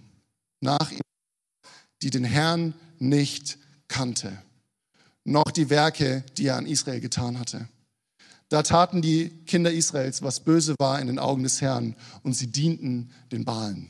nach 0.61 0.91
ihm, 0.91 1.01
die 2.01 2.09
den 2.09 2.23
Herrn 2.23 2.73
nicht 2.99 3.57
kannte, 3.87 4.41
noch 5.23 5.51
die 5.51 5.69
Werke, 5.69 6.23
die 6.37 6.47
er 6.47 6.57
an 6.57 6.65
Israel 6.65 6.99
getan 6.99 7.39
hatte. 7.39 7.67
Da 8.49 8.61
taten 8.61 9.01
die 9.01 9.29
Kinder 9.45 9.71
Israels, 9.71 10.21
was 10.21 10.41
böse 10.41 10.75
war 10.77 10.99
in 10.99 11.07
den 11.07 11.19
Augen 11.19 11.43
des 11.43 11.61
Herrn, 11.61 11.95
und 12.21 12.33
sie 12.33 12.47
dienten 12.47 13.11
den 13.31 13.45
Baalen. 13.45 13.89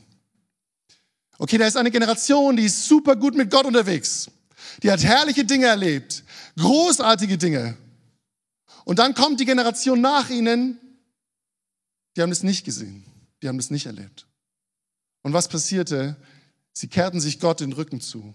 Okay, 1.38 1.58
da 1.58 1.66
ist 1.66 1.76
eine 1.76 1.90
Generation, 1.90 2.56
die 2.56 2.64
ist 2.64 2.86
super 2.86 3.16
gut 3.16 3.34
mit 3.34 3.50
Gott 3.50 3.66
unterwegs. 3.66 4.30
Die 4.82 4.90
hat 4.90 5.02
herrliche 5.02 5.44
Dinge 5.44 5.66
erlebt, 5.66 6.24
großartige 6.56 7.36
Dinge. 7.36 7.76
Und 8.84 8.98
dann 8.98 9.14
kommt 9.14 9.40
die 9.40 9.44
Generation 9.44 10.00
nach 10.00 10.30
ihnen, 10.30 10.78
die 12.16 12.22
haben 12.22 12.32
es 12.32 12.42
nicht 12.42 12.64
gesehen, 12.64 13.04
die 13.42 13.48
haben 13.48 13.58
es 13.58 13.70
nicht 13.70 13.86
erlebt. 13.86 14.26
Und 15.22 15.32
was 15.32 15.48
passierte? 15.48 16.16
Sie 16.72 16.88
kehrten 16.88 17.20
sich 17.20 17.40
Gott 17.40 17.60
den 17.60 17.72
Rücken 17.72 18.00
zu 18.00 18.34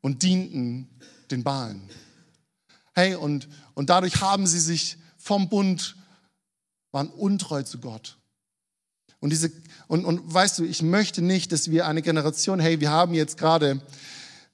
und 0.00 0.22
dienten 0.22 0.88
den 1.30 1.44
Baalen. 1.44 1.88
Hey, 2.98 3.14
und, 3.14 3.46
und 3.74 3.90
dadurch 3.90 4.22
haben 4.22 4.46
sie 4.46 4.58
sich 4.58 4.96
vom 5.18 5.50
Bund, 5.50 5.96
waren 6.92 7.08
untreu 7.10 7.62
zu 7.62 7.78
Gott. 7.78 8.16
Und, 9.20 9.30
diese, 9.30 9.52
und, 9.86 10.06
und 10.06 10.32
weißt 10.32 10.58
du, 10.58 10.64
ich 10.64 10.80
möchte 10.80 11.20
nicht, 11.20 11.52
dass 11.52 11.70
wir 11.70 11.86
eine 11.86 12.00
Generation, 12.00 12.58
hey, 12.58 12.80
wir 12.80 12.90
haben 12.90 13.12
jetzt 13.12 13.36
gerade, 13.36 13.82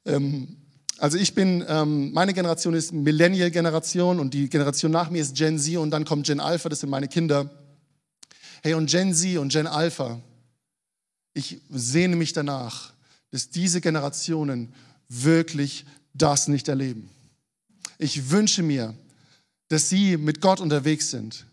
ähm, 0.05 0.57
also 0.99 1.19
ich 1.19 1.37
bin, 1.37 1.65
ähm, 1.69 2.13
meine 2.13 2.35
Generation 2.35 2.75
ist 2.75 2.93
Millennial-Generation 2.93 4.19
und 4.19 4.35
die 4.35 4.49
Generation 4.49 4.91
nach 4.91 5.09
mir 5.09 5.23
ist 5.23 5.37
Gen 5.37 5.61
Z 5.61 5.77
und 5.77 5.93
dann 5.93 6.05
kommt 6.05 6.27
Gen 6.27 6.41
Alpha, 6.41 6.69
das 6.69 6.81
sind 6.81 6.91
meine 6.91 7.07
Kinder. 7.07 7.49
Hey, 8.65 8.75
und 8.75 8.91
Gen 8.91 9.15
Z 9.15 9.39
und 9.39 9.53
Gen 9.53 9.69
Alpha, 9.69 10.21
ich 11.33 11.61
sehne 11.71 12.17
mich 12.17 12.33
danach, 12.33 12.93
dass 13.31 13.51
diese 13.51 13.81
Generationen 13.81 14.75
wirklich 15.09 15.87
das 16.13 16.49
nicht 16.49 16.67
erleben. 16.67 17.09
Ich 18.03 18.31
wünsche 18.31 18.65
mir, 18.65 18.97
dass 19.69 19.89
sie 19.89 20.17
mit 20.17 20.41
Gott 20.41 20.59
unterwegs 20.59 21.13
sind. 21.13 21.47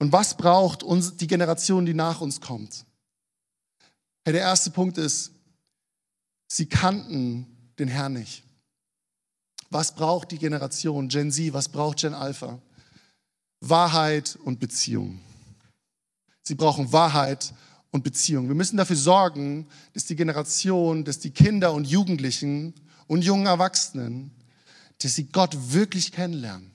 Und 0.00 0.10
was 0.10 0.36
braucht 0.36 0.82
uns, 0.82 1.16
die 1.16 1.28
Generation, 1.28 1.86
die 1.86 1.94
nach 1.94 2.20
uns 2.20 2.40
kommt? 2.40 2.84
Hey, 4.24 4.32
der 4.32 4.42
erste 4.42 4.72
Punkt 4.72 4.98
ist, 4.98 5.30
sie 6.48 6.66
kannten 6.66 7.46
den 7.78 7.86
Herrn 7.86 8.14
nicht. 8.14 8.42
Was 9.68 9.94
braucht 9.94 10.32
die 10.32 10.38
Generation 10.38 11.08
Gen 11.08 11.30
Z? 11.30 11.52
Was 11.52 11.68
braucht 11.68 11.98
Gen 11.98 12.12
Alpha? 12.12 12.60
Wahrheit 13.60 14.34
und 14.42 14.58
Beziehung. 14.58 15.20
Sie 16.42 16.56
brauchen 16.56 16.92
Wahrheit 16.92 17.54
und 17.90 18.04
Beziehung. 18.04 18.48
Wir 18.48 18.54
müssen 18.54 18.76
dafür 18.76 18.96
sorgen, 18.96 19.66
dass 19.94 20.04
die 20.04 20.16
Generation, 20.16 21.04
dass 21.04 21.18
die 21.18 21.30
Kinder 21.30 21.72
und 21.72 21.86
Jugendlichen 21.86 22.74
und 23.06 23.22
jungen 23.22 23.46
Erwachsenen, 23.46 24.30
dass 25.02 25.14
sie 25.14 25.24
Gott 25.24 25.56
wirklich 25.72 26.12
kennenlernen 26.12 26.70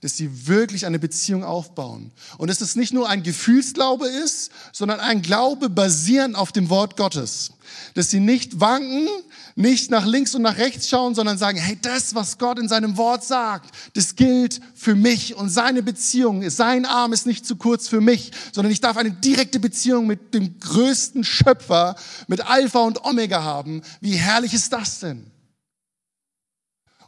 dass 0.00 0.16
sie 0.16 0.46
wirklich 0.46 0.86
eine 0.86 0.98
Beziehung 0.98 1.44
aufbauen. 1.44 2.12
Und 2.36 2.48
dass 2.48 2.60
es 2.60 2.76
nicht 2.76 2.92
nur 2.92 3.08
ein 3.08 3.22
Gefühlsglaube 3.22 4.06
ist, 4.06 4.50
sondern 4.72 5.00
ein 5.00 5.22
Glaube 5.22 5.68
basierend 5.68 6.36
auf 6.36 6.52
dem 6.52 6.70
Wort 6.70 6.96
Gottes. 6.96 7.52
Dass 7.94 8.10
sie 8.10 8.20
nicht 8.20 8.60
wanken, 8.60 9.08
nicht 9.56 9.90
nach 9.90 10.06
links 10.06 10.34
und 10.34 10.42
nach 10.42 10.56
rechts 10.56 10.88
schauen, 10.88 11.14
sondern 11.14 11.36
sagen, 11.36 11.58
hey, 11.58 11.76
das, 11.80 12.14
was 12.14 12.38
Gott 12.38 12.58
in 12.58 12.68
seinem 12.68 12.96
Wort 12.96 13.24
sagt, 13.24 13.74
das 13.94 14.14
gilt 14.14 14.60
für 14.74 14.94
mich 14.94 15.34
und 15.34 15.48
seine 15.48 15.82
Beziehung, 15.82 16.48
sein 16.48 16.86
Arm 16.86 17.12
ist 17.12 17.26
nicht 17.26 17.44
zu 17.44 17.56
kurz 17.56 17.88
für 17.88 18.00
mich, 18.00 18.30
sondern 18.52 18.72
ich 18.72 18.80
darf 18.80 18.96
eine 18.96 19.10
direkte 19.10 19.58
Beziehung 19.58 20.06
mit 20.06 20.32
dem 20.32 20.60
größten 20.60 21.24
Schöpfer, 21.24 21.96
mit 22.28 22.40
Alpha 22.46 22.80
und 22.80 23.04
Omega 23.04 23.42
haben. 23.42 23.82
Wie 24.00 24.14
herrlich 24.14 24.54
ist 24.54 24.72
das 24.72 25.00
denn? 25.00 25.30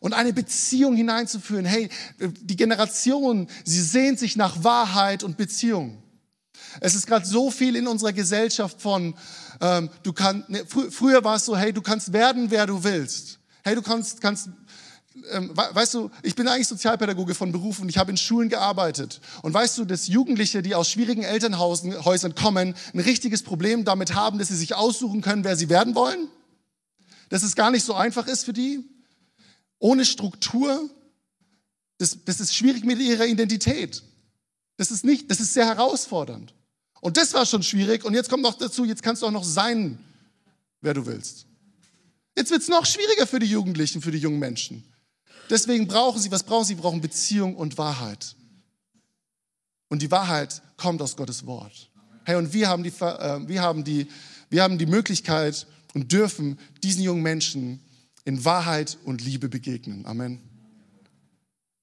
Und 0.01 0.15
eine 0.15 0.33
Beziehung 0.33 0.97
hineinzuführen. 0.97 1.65
Hey, 1.65 1.89
die 2.19 2.57
Generation, 2.57 3.49
sie 3.65 3.83
sehnt 3.83 4.19
sich 4.19 4.37
nach 4.37 4.65
Wahrheit 4.65 5.23
und 5.23 5.37
Beziehung. 5.37 6.03
Es 6.81 6.95
ist 6.95 7.07
gerade 7.07 7.27
so 7.27 7.51
viel 7.51 7.77
in 7.77 7.87
unserer 7.87 8.13
Gesellschaft 8.13 8.81
von, 8.81 9.15
ähm, 9.61 9.91
du 10.03 10.13
kannst, 10.13 10.49
ne, 10.49 10.65
fr 10.67 10.91
früher 10.91 11.23
war 11.25 11.37
es 11.37 11.45
so, 11.45 11.57
hey, 11.57 11.73
du 11.73 11.83
kannst 11.83 12.13
werden, 12.13 12.51
wer 12.51 12.67
du 12.67 12.83
willst. 12.85 13.39
Hey, 13.63 13.75
du 13.75 13.83
kannst, 13.83 14.21
kannst 14.21 14.49
ähm, 15.33 15.51
weißt 15.55 15.95
du, 15.95 16.11
ich 16.23 16.35
bin 16.35 16.49
eigentlich 16.49 16.69
Sozialpädagoge 16.69 17.35
von 17.35 17.53
Beruf 17.53 17.81
und 17.81 17.89
ich 17.89 17.99
habe 17.99 18.11
in 18.11 18.17
Schulen 18.17 18.49
gearbeitet. 18.49 19.21
Und 19.43 19.53
weißt 19.53 19.79
du, 19.79 19.85
dass 19.85 20.07
Jugendliche, 20.07 20.63
die 20.63 20.75
aus 20.75 20.89
schwierigen 20.89 21.23
Elternhäusern 21.23 22.35
kommen, 22.35 22.75
ein 22.95 23.01
richtiges 23.01 23.43
Problem 23.43 23.85
damit 23.85 24.15
haben, 24.15 24.39
dass 24.39 24.49
sie 24.49 24.57
sich 24.57 24.75
aussuchen 24.75 25.21
können, 25.21 25.45
wer 25.45 25.57
sie 25.57 25.69
werden 25.69 25.95
wollen? 25.95 26.29
Dass 27.29 27.43
es 27.43 27.55
gar 27.55 27.71
nicht 27.71 27.85
so 27.85 27.95
einfach 27.95 28.27
ist 28.27 28.45
für 28.45 28.53
die? 28.53 28.85
Ohne 29.81 30.05
Struktur, 30.05 30.89
das, 31.99 32.17
das 32.25 32.39
ist 32.39 32.55
schwierig 32.55 32.85
mit 32.85 33.01
ihrer 33.01 33.27
Identität. 33.27 34.03
Das 34.77 34.91
ist 34.91 35.05
nicht, 35.05 35.31
das 35.31 35.41
ist 35.41 35.53
sehr 35.53 35.67
herausfordernd. 35.67 36.55
Und 37.01 37.17
das 37.17 37.35
war 37.35 37.45
schon 37.45 37.63
schwierig. 37.63 38.05
Und 38.05 38.15
jetzt 38.15 38.31
kommt 38.31 38.43
noch 38.43 38.55
dazu, 38.55 38.85
jetzt 38.85 39.03
kannst 39.03 39.23
du 39.23 39.27
auch 39.27 39.33
noch 39.33 39.45
sein, 39.45 39.99
wer 40.81 40.95
du 40.95 41.05
willst. 41.07 41.47
Jetzt 42.37 42.51
wird 42.51 42.63
es 42.63 42.69
noch 42.69 42.87
schwieriger 42.87 43.27
für 43.27 43.39
die 43.39 43.47
Jugendlichen, 43.47 44.01
für 44.01 44.13
die 44.13 44.19
jungen 44.19 44.39
Menschen. 44.39 44.85
Deswegen 45.49 45.89
brauchen 45.89 46.21
sie, 46.21 46.31
was 46.31 46.45
brauchen 46.45 46.65
sie? 46.65 46.75
Sie 46.75 46.81
brauchen 46.81 47.01
Beziehung 47.01 47.57
und 47.57 47.77
Wahrheit. 47.77 48.37
Und 49.89 50.01
die 50.03 50.11
Wahrheit 50.11 50.63
kommt 50.77 51.03
aus 51.03 51.17
Gottes 51.17 51.45
Wort. 51.47 51.91
Hey, 52.25 52.37
und 52.37 52.53
wir 52.53 52.69
haben 52.69 52.85
die, 52.85 52.93
äh, 53.01 53.49
wir 53.49 53.61
haben 53.61 53.83
die, 53.83 54.07
wir 54.49 54.63
haben 54.63 54.79
die 54.79 54.87
Möglichkeit 54.87 55.67
und 55.95 56.13
dürfen 56.13 56.59
diesen 56.83 57.03
jungen 57.03 57.23
Menschen 57.23 57.81
in 58.25 58.45
Wahrheit 58.45 58.99
und 59.05 59.23
Liebe 59.25 59.49
begegnen. 59.49 60.07
Amen. 60.07 60.41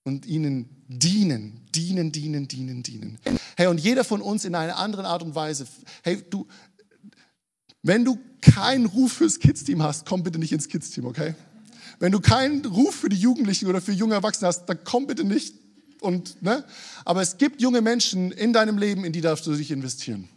Und 0.03 0.25
ihnen 0.25 0.69
dienen, 0.87 1.61
dienen, 1.75 2.11
dienen, 2.11 2.47
dienen, 2.47 2.83
dienen. 2.83 3.19
Hey, 3.55 3.67
und 3.67 3.79
jeder 3.79 4.03
von 4.03 4.21
uns 4.21 4.45
in 4.45 4.55
einer 4.55 4.77
anderen 4.77 5.05
Art 5.05 5.23
und 5.23 5.35
Weise. 5.35 5.67
Hey, 6.03 6.23
du, 6.29 6.47
wenn 7.83 8.05
du 8.05 8.17
keinen 8.41 8.85
Ruf 8.85 9.13
fürs 9.13 9.39
Kids-Team 9.39 9.83
hast, 9.83 10.05
komm 10.05 10.23
bitte 10.23 10.39
nicht 10.39 10.53
ins 10.53 10.67
Kids-Team, 10.67 11.05
okay? 11.05 11.35
Wenn 11.99 12.11
du 12.11 12.19
keinen 12.19 12.65
Ruf 12.65 12.95
für 12.95 13.09
die 13.09 13.17
Jugendlichen 13.17 13.67
oder 13.67 13.81
für 13.81 13.91
junge 13.91 14.13
Erwachsene 14.13 14.47
hast, 14.47 14.65
dann 14.67 14.79
komm 14.83 15.07
bitte 15.07 15.23
nicht. 15.23 15.55
Und, 15.99 16.41
ne? 16.41 16.63
Aber 17.05 17.21
es 17.21 17.37
gibt 17.37 17.61
junge 17.61 17.81
Menschen 17.81 18.31
in 18.31 18.53
deinem 18.53 18.77
Leben, 18.77 19.03
in 19.03 19.13
die 19.13 19.21
darfst 19.21 19.47
du 19.47 19.55
dich 19.55 19.71
investieren. 19.71 20.29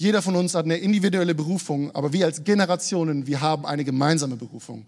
Jeder 0.00 0.22
von 0.22 0.36
uns 0.36 0.54
hat 0.54 0.64
eine 0.64 0.76
individuelle 0.76 1.34
Berufung, 1.34 1.90
aber 1.92 2.12
wir 2.12 2.24
als 2.24 2.44
Generationen, 2.44 3.26
wir 3.26 3.40
haben 3.40 3.66
eine 3.66 3.84
gemeinsame 3.84 4.36
Berufung. 4.36 4.86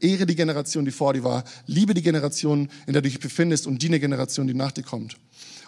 Ehre 0.00 0.24
die 0.24 0.36
Generation, 0.36 0.84
die 0.84 0.92
vor 0.92 1.14
dir 1.14 1.24
war. 1.24 1.42
Liebe 1.66 1.94
die 1.94 2.02
Generation, 2.02 2.70
in 2.86 2.92
der 2.92 3.02
du 3.02 3.08
dich 3.08 3.18
befindest 3.18 3.66
und 3.66 3.82
diene 3.82 3.98
Generation, 3.98 4.46
die 4.46 4.54
nach 4.54 4.70
dir 4.70 4.84
kommt. 4.84 5.16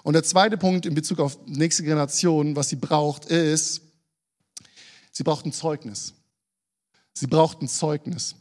Und 0.04 0.12
der 0.12 0.22
zweite 0.22 0.56
Punkt 0.56 0.86
in 0.86 0.94
Bezug 0.94 1.18
auf 1.18 1.38
nächste 1.46 1.82
Generation, 1.82 2.54
was 2.54 2.68
sie 2.68 2.76
braucht, 2.76 3.24
ist, 3.24 3.80
sie 5.10 5.24
braucht 5.24 5.44
ein 5.44 5.52
Zeugnis. 5.52 6.14
Sie 7.14 7.26
braucht 7.26 7.62
ein 7.62 7.68
Zeugnis. 7.68 8.36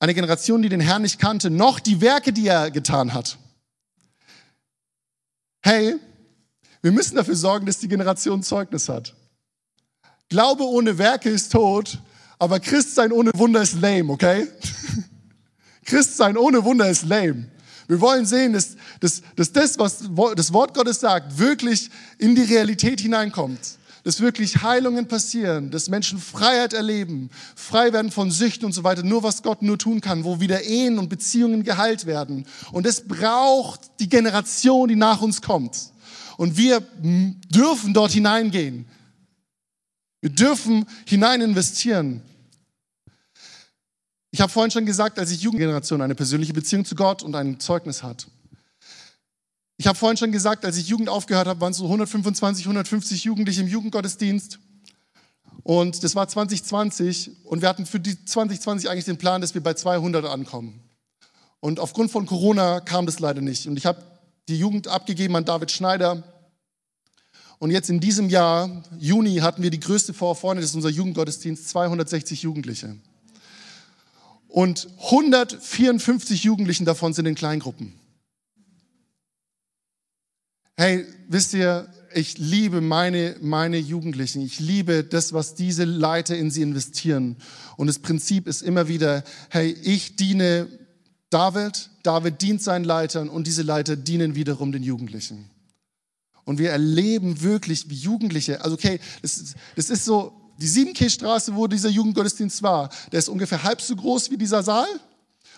Eine 0.00 0.14
Generation, 0.14 0.62
die 0.62 0.68
den 0.68 0.80
Herrn 0.80 1.02
nicht 1.02 1.20
kannte, 1.20 1.48
noch 1.48 1.78
die 1.78 2.00
Werke, 2.00 2.32
die 2.32 2.48
er 2.48 2.72
getan 2.72 3.14
hat. 3.14 3.38
Hey, 5.62 5.94
wir 6.82 6.92
müssen 6.92 7.14
dafür 7.14 7.36
sorgen, 7.36 7.66
dass 7.66 7.78
die 7.78 7.88
Generation 7.88 8.42
Zeugnis 8.42 8.88
hat. 8.88 9.14
Glaube 10.28 10.64
ohne 10.64 10.98
Werke 10.98 11.30
ist 11.30 11.52
tot, 11.52 11.98
aber 12.38 12.60
Christsein 12.60 13.12
ohne 13.12 13.30
Wunder 13.34 13.62
ist 13.62 13.80
lame, 13.80 14.12
okay? 14.12 14.48
Christsein 15.84 16.36
ohne 16.36 16.64
Wunder 16.64 16.90
ist 16.90 17.04
lame. 17.04 17.48
Wir 17.88 18.00
wollen 18.00 18.26
sehen, 18.26 18.52
dass, 18.52 18.76
dass, 18.98 19.22
dass 19.36 19.52
das, 19.52 19.78
was 19.78 20.04
das 20.34 20.52
Wort 20.52 20.74
Gottes 20.74 21.00
sagt, 21.00 21.38
wirklich 21.38 21.90
in 22.18 22.34
die 22.34 22.42
Realität 22.42 23.00
hineinkommt. 23.00 23.60
Dass 24.02 24.20
wirklich 24.20 24.62
Heilungen 24.62 25.08
passieren, 25.08 25.70
dass 25.70 25.88
Menschen 25.88 26.18
Freiheit 26.18 26.72
erleben, 26.72 27.30
frei 27.56 27.92
werden 27.92 28.12
von 28.12 28.30
Süchten 28.30 28.64
und 28.64 28.72
so 28.72 28.84
weiter. 28.84 29.02
Nur 29.02 29.22
was 29.22 29.42
Gott 29.42 29.62
nur 29.62 29.78
tun 29.78 30.00
kann, 30.00 30.24
wo 30.24 30.40
wieder 30.40 30.62
Ehen 30.62 30.98
und 30.98 31.08
Beziehungen 31.08 31.64
geheilt 31.64 32.06
werden. 32.06 32.46
Und 32.72 32.86
es 32.86 33.00
braucht 33.00 33.80
die 33.98 34.08
Generation, 34.08 34.88
die 34.88 34.96
nach 34.96 35.22
uns 35.22 35.42
kommt. 35.42 35.76
Und 36.36 36.56
wir 36.56 36.80
dürfen 37.50 37.94
dort 37.94 38.12
hineingehen. 38.12 38.86
Wir 40.26 40.34
dürfen 40.34 40.86
hinein 41.04 41.40
investieren. 41.40 42.20
Ich 44.32 44.40
habe 44.40 44.50
vorhin 44.50 44.72
schon 44.72 44.84
gesagt, 44.84 45.20
als 45.20 45.30
ich 45.30 45.40
Jugendgeneration 45.42 46.02
eine 46.02 46.16
persönliche 46.16 46.52
Beziehung 46.52 46.84
zu 46.84 46.96
Gott 46.96 47.22
und 47.22 47.36
ein 47.36 47.60
Zeugnis 47.60 48.02
hat. 48.02 48.26
Ich 49.76 49.86
habe 49.86 49.96
vorhin 49.96 50.16
schon 50.16 50.32
gesagt, 50.32 50.64
als 50.64 50.78
ich 50.78 50.88
Jugend 50.88 51.08
aufgehört 51.08 51.46
habe, 51.46 51.60
waren 51.60 51.70
es 51.70 51.78
so 51.78 51.84
125, 51.84 52.64
150 52.64 53.22
Jugendliche 53.22 53.60
im 53.60 53.68
Jugendgottesdienst. 53.68 54.58
Und 55.62 56.02
das 56.02 56.16
war 56.16 56.26
2020 56.26 57.44
und 57.44 57.62
wir 57.62 57.68
hatten 57.68 57.86
für 57.86 58.00
die 58.00 58.24
2020 58.24 58.90
eigentlich 58.90 59.04
den 59.04 59.18
Plan, 59.18 59.40
dass 59.40 59.54
wir 59.54 59.62
bei 59.62 59.74
200 59.74 60.24
ankommen. 60.24 60.80
Und 61.60 61.78
aufgrund 61.78 62.10
von 62.10 62.26
Corona 62.26 62.80
kam 62.80 63.06
das 63.06 63.20
leider 63.20 63.42
nicht. 63.42 63.68
Und 63.68 63.76
ich 63.76 63.86
habe 63.86 64.02
die 64.48 64.58
Jugend 64.58 64.88
abgegeben 64.88 65.36
an 65.36 65.44
David 65.44 65.70
Schneider, 65.70 66.24
und 67.58 67.70
jetzt 67.70 67.88
in 67.88 68.00
diesem 68.00 68.28
Jahr, 68.28 68.82
Juni, 68.98 69.36
hatten 69.36 69.62
wir 69.62 69.70
die 69.70 69.80
größte 69.80 70.12
Vorfreude, 70.12 70.60
das 70.60 70.70
ist 70.70 70.76
unser 70.76 70.90
Jugendgottesdienst, 70.90 71.68
260 71.68 72.42
Jugendliche. 72.42 72.96
Und 74.48 74.88
154 75.04 76.44
Jugendlichen 76.44 76.84
davon 76.84 77.12
sind 77.12 77.26
in 77.26 77.34
Kleingruppen. 77.34 77.94
Hey, 80.76 81.06
wisst 81.28 81.54
ihr, 81.54 81.88
ich 82.14 82.36
liebe 82.38 82.80
meine, 82.80 83.36
meine 83.40 83.78
Jugendlichen. 83.78 84.42
Ich 84.42 84.60
liebe 84.60 85.04
das, 85.04 85.32
was 85.32 85.54
diese 85.54 85.84
Leiter 85.84 86.36
in 86.36 86.50
sie 86.50 86.62
investieren. 86.62 87.36
Und 87.76 87.86
das 87.86 87.98
Prinzip 87.98 88.46
ist 88.46 88.62
immer 88.62 88.88
wieder, 88.88 89.24
hey, 89.48 89.72
ich 89.82 90.16
diene 90.16 90.68
David, 91.30 91.90
David 92.02 92.40
dient 92.40 92.62
seinen 92.62 92.84
Leitern 92.84 93.28
und 93.28 93.46
diese 93.46 93.62
Leiter 93.62 93.96
dienen 93.96 94.34
wiederum 94.34 94.70
den 94.70 94.82
Jugendlichen. 94.82 95.50
Und 96.46 96.58
wir 96.58 96.70
erleben 96.70 97.42
wirklich, 97.42 97.90
wie 97.90 97.96
Jugendliche, 97.96 98.62
also 98.62 98.76
okay, 98.76 99.00
das 99.20 99.36
ist, 99.36 99.56
das 99.74 99.90
ist 99.90 100.04
so, 100.04 100.32
die 100.58 100.68
Siebenkirchstraße, 100.68 101.54
wo 101.54 101.66
dieser 101.66 101.90
Jugendgottesdienst 101.90 102.62
war, 102.62 102.88
der 103.12 103.18
ist 103.18 103.28
ungefähr 103.28 103.62
halb 103.62 103.82
so 103.82 103.94
groß 103.94 104.30
wie 104.30 104.38
dieser 104.38 104.62
Saal. 104.62 104.86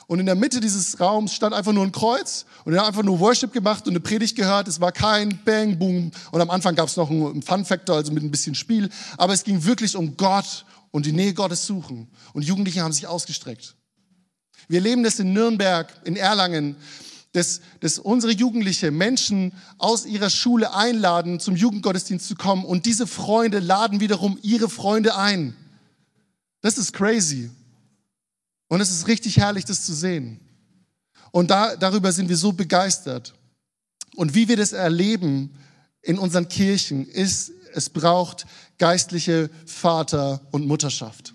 Und 0.07 0.19
in 0.19 0.27
der 0.27 0.35
Mitte 0.35 0.61
dieses 0.61 0.99
Raums 0.99 1.35
stand 1.35 1.55
einfach 1.55 1.75
nur 1.75 1.85
ein 1.85 1.93
Kreuz 1.93 2.47
und 2.65 2.73
er 2.73 2.81
hat 2.81 2.89
einfach 2.89 3.03
nur 3.03 3.21
Worship 3.21 3.53
gemacht 3.53 3.87
und 3.87 3.93
eine 3.93 4.01
Predigt 4.01 4.35
gehört. 4.35 4.67
Es 4.67 4.81
war 4.81 4.91
kein 4.91 5.39
Bang, 5.45 5.79
Boom. 5.79 6.11
Und 6.33 6.41
am 6.41 6.49
Anfang 6.49 6.75
gab 6.75 6.89
es 6.89 6.97
noch 6.97 7.11
einen 7.11 7.43
Fun-Factor, 7.43 7.97
also 7.97 8.11
mit 8.11 8.23
ein 8.23 8.31
bisschen 8.31 8.55
Spiel. 8.55 8.89
Aber 9.19 9.35
es 9.35 9.45
ging 9.45 9.63
wirklich 9.65 9.95
um 9.95 10.17
Gott 10.17 10.65
und 10.91 11.05
die 11.05 11.13
Nähe 11.13 11.35
Gottes 11.35 11.67
suchen. 11.67 12.09
Und 12.33 12.43
Jugendliche 12.43 12.81
haben 12.81 12.95
sich 12.95 13.07
ausgestreckt. 13.07 13.77
Wir 14.67 14.79
erleben 14.79 15.03
das 15.03 15.19
in 15.19 15.35
Nürnberg, 15.35 15.93
in 16.05 16.17
Erlangen 16.17 16.77
dass, 17.33 17.61
dass 17.81 17.99
unsere 17.99 18.33
Jugendliche 18.33 18.91
Menschen 18.91 19.53
aus 19.77 20.07
ihrer 20.07 20.31
Schule 20.31 20.75
einladen, 20.75 21.41
zum 21.41 21.57
Jugendgottesdienst 21.57 22.27
zu 22.27 22.35
kommen 22.35 22.65
und 22.65 22.87
diese 22.87 23.07
Freunde 23.07 23.59
laden 23.59 24.01
wiederum 24.01 24.39
ihre 24.43 24.69
Freunde 24.69 25.17
ein. 25.17 25.55
Das 26.61 26.79
ist 26.79 26.93
crazy. 26.93 27.51
Und 28.69 28.81
es 28.81 28.91
ist 28.91 29.07
richtig 29.07 29.37
herrlich, 29.37 29.65
das 29.65 29.85
zu 29.85 29.95
sehen. 29.95 30.41
Und 31.31 31.51
da, 31.51 31.77
darüber 31.77 32.13
sind 32.13 32.29
wir 32.29 32.37
so 32.37 32.53
begeistert. 32.53 33.35
Und 34.17 34.35
wie 34.35 34.49
wir 34.49 34.57
das 34.57 34.73
erleben 34.73 35.51
in 36.03 36.19
unseren 36.19 36.49
Kirchen, 36.49 37.07
ist, 37.07 37.53
es 37.75 37.91
braucht 37.91 38.47
geistliche 38.79 39.51
Vater- 39.67 40.41
und 40.51 40.67
Mutterschaft. 40.67 41.35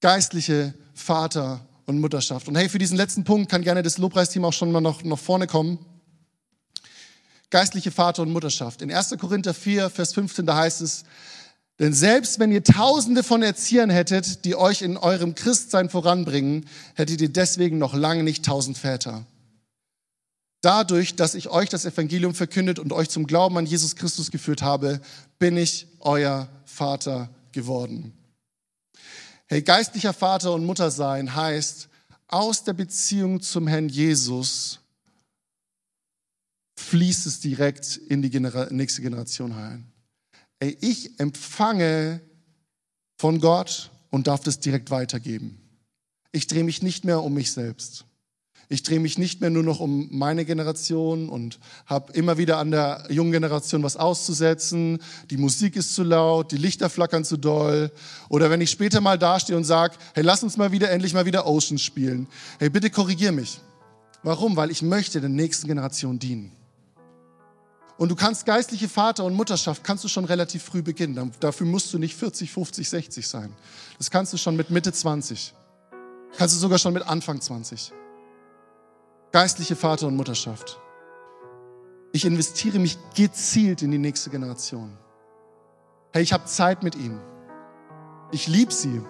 Geistliche 0.00 0.74
Vater- 0.94 1.60
und 1.88 2.00
Mutterschaft. 2.00 2.48
Und 2.48 2.56
hey, 2.56 2.68
für 2.68 2.78
diesen 2.78 2.98
letzten 2.98 3.24
Punkt 3.24 3.50
kann 3.50 3.62
gerne 3.62 3.82
das 3.82 3.96
Lobpreisteam 3.96 4.44
auch 4.44 4.52
schon 4.52 4.70
mal 4.70 4.82
noch, 4.82 5.02
noch 5.04 5.18
vorne 5.18 5.46
kommen. 5.46 5.78
Geistliche 7.48 7.90
Vater 7.90 8.22
und 8.22 8.30
Mutterschaft. 8.30 8.82
In 8.82 8.92
1. 8.92 9.16
Korinther 9.18 9.54
4, 9.54 9.88
Vers 9.88 10.12
15, 10.12 10.44
da 10.44 10.56
heißt 10.56 10.82
es, 10.82 11.04
denn 11.78 11.94
selbst 11.94 12.40
wenn 12.40 12.52
ihr 12.52 12.62
Tausende 12.62 13.22
von 13.22 13.42
Erziehern 13.42 13.88
hättet, 13.88 14.44
die 14.44 14.54
euch 14.54 14.82
in 14.82 14.98
eurem 14.98 15.34
Christsein 15.34 15.88
voranbringen, 15.88 16.66
hättet 16.94 17.22
ihr 17.22 17.32
deswegen 17.32 17.78
noch 17.78 17.94
lange 17.94 18.22
nicht 18.22 18.44
tausend 18.44 18.76
Väter. 18.76 19.24
Dadurch, 20.60 21.16
dass 21.16 21.34
ich 21.34 21.48
euch 21.48 21.70
das 21.70 21.86
Evangelium 21.86 22.34
verkündet 22.34 22.78
und 22.78 22.92
euch 22.92 23.08
zum 23.08 23.26
Glauben 23.26 23.56
an 23.56 23.64
Jesus 23.64 23.96
Christus 23.96 24.30
geführt 24.30 24.60
habe, 24.60 25.00
bin 25.38 25.56
ich 25.56 25.86
euer 26.00 26.48
Vater 26.66 27.30
geworden. 27.52 28.12
Hey, 29.48 29.62
geistlicher 29.62 30.12
Vater 30.12 30.52
und 30.52 30.64
Mutter 30.64 30.90
sein 30.90 31.34
heißt, 31.34 31.88
aus 32.26 32.64
der 32.64 32.74
Beziehung 32.74 33.40
zum 33.40 33.66
Herrn 33.66 33.88
Jesus 33.88 34.80
fließt 36.78 37.26
es 37.26 37.40
direkt 37.40 37.96
in 37.96 38.22
die 38.22 38.30
Genera 38.30 38.68
nächste 38.70 39.02
Generation 39.02 39.54
herein 39.54 39.90
ey, 40.60 40.76
ich 40.80 41.18
empfange 41.20 42.20
von 43.18 43.40
Gott 43.40 43.90
und 44.10 44.26
darf 44.26 44.42
das 44.42 44.60
direkt 44.60 44.90
weitergeben. 44.90 45.60
Ich 46.32 46.46
drehe 46.46 46.64
mich 46.64 46.82
nicht 46.82 47.04
mehr 47.04 47.22
um 47.22 47.34
mich 47.34 47.52
selbst. 47.52 48.04
Ich 48.70 48.82
drehe 48.82 49.00
mich 49.00 49.16
nicht 49.16 49.40
mehr 49.40 49.48
nur 49.48 49.62
noch 49.62 49.80
um 49.80 50.08
meine 50.10 50.44
Generation 50.44 51.30
und 51.30 51.58
habe 51.86 52.12
immer 52.12 52.36
wieder 52.36 52.58
an 52.58 52.70
der 52.70 53.06
jungen 53.08 53.32
Generation 53.32 53.82
was 53.82 53.96
auszusetzen. 53.96 54.98
Die 55.30 55.38
Musik 55.38 55.74
ist 55.74 55.94
zu 55.94 56.02
laut, 56.02 56.52
die 56.52 56.58
Lichter 56.58 56.90
flackern 56.90 57.24
zu 57.24 57.38
doll. 57.38 57.90
Oder 58.28 58.50
wenn 58.50 58.60
ich 58.60 58.70
später 58.70 59.00
mal 59.00 59.18
dastehe 59.18 59.56
und 59.56 59.64
sage, 59.64 59.96
hey, 60.14 60.22
lass 60.22 60.42
uns 60.42 60.58
mal 60.58 60.70
wieder 60.70 60.90
endlich 60.90 61.14
mal 61.14 61.24
wieder 61.24 61.46
Oceans 61.46 61.82
spielen. 61.82 62.26
Hey, 62.58 62.68
bitte 62.68 62.90
korrigier 62.90 63.32
mich. 63.32 63.58
Warum? 64.22 64.54
Weil 64.56 64.70
ich 64.70 64.82
möchte 64.82 65.20
der 65.20 65.30
nächsten 65.30 65.66
Generation 65.66 66.18
dienen. 66.18 66.52
Und 67.96 68.10
du 68.10 68.16
kannst 68.16 68.44
geistliche 68.44 68.88
Vater- 68.88 69.24
und 69.24 69.34
Mutterschaft, 69.34 69.82
kannst 69.82 70.04
du 70.04 70.08
schon 70.08 70.26
relativ 70.26 70.62
früh 70.62 70.82
beginnen. 70.82 71.32
Dafür 71.40 71.66
musst 71.66 71.92
du 71.94 71.98
nicht 71.98 72.14
40, 72.14 72.52
50, 72.52 72.88
60 72.88 73.26
sein. 73.26 73.52
Das 73.96 74.10
kannst 74.10 74.32
du 74.34 74.36
schon 74.36 74.56
mit 74.56 74.68
Mitte 74.68 74.92
20. 74.92 75.54
Kannst 76.36 76.54
du 76.54 76.60
sogar 76.60 76.78
schon 76.78 76.92
mit 76.92 77.02
Anfang 77.04 77.40
20. 77.40 77.92
Geistliche 79.32 79.76
Vater- 79.76 80.06
und 80.06 80.16
Mutterschaft. 80.16 80.80
Ich 82.12 82.24
investiere 82.24 82.78
mich 82.78 82.98
gezielt 83.14 83.82
in 83.82 83.90
die 83.90 83.98
nächste 83.98 84.30
Generation. 84.30 84.96
Hey, 86.12 86.22
ich 86.22 86.32
habe 86.32 86.46
Zeit 86.46 86.82
mit 86.82 86.96
ihnen. 86.96 87.20
Ich 88.32 88.48
liebe 88.48 88.72
sie. 88.72 89.02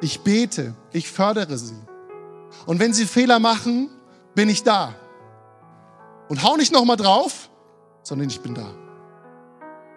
Ich 0.00 0.22
bete. 0.22 0.74
Ich 0.92 1.10
fördere 1.10 1.58
sie. 1.58 1.76
Und 2.66 2.80
wenn 2.80 2.94
sie 2.94 3.06
Fehler 3.06 3.38
machen, 3.38 3.90
bin 4.34 4.48
ich 4.48 4.62
da. 4.62 4.94
Und 6.28 6.42
hau 6.42 6.56
nicht 6.56 6.72
nochmal 6.72 6.96
drauf, 6.96 7.50
sondern 8.02 8.28
ich 8.28 8.40
bin 8.40 8.54
da. 8.54 8.70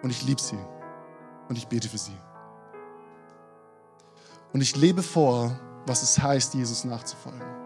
Und 0.02 0.10
ich 0.10 0.22
liebe 0.22 0.40
sie. 0.40 0.58
Und 1.48 1.56
ich 1.56 1.66
bete 1.66 1.88
für 1.88 1.98
sie. 1.98 2.16
Und 4.52 4.60
ich 4.60 4.76
lebe 4.76 5.02
vor, 5.02 5.58
was 5.86 6.02
es 6.02 6.22
heißt, 6.22 6.54
Jesus 6.54 6.84
nachzufolgen. 6.84 7.57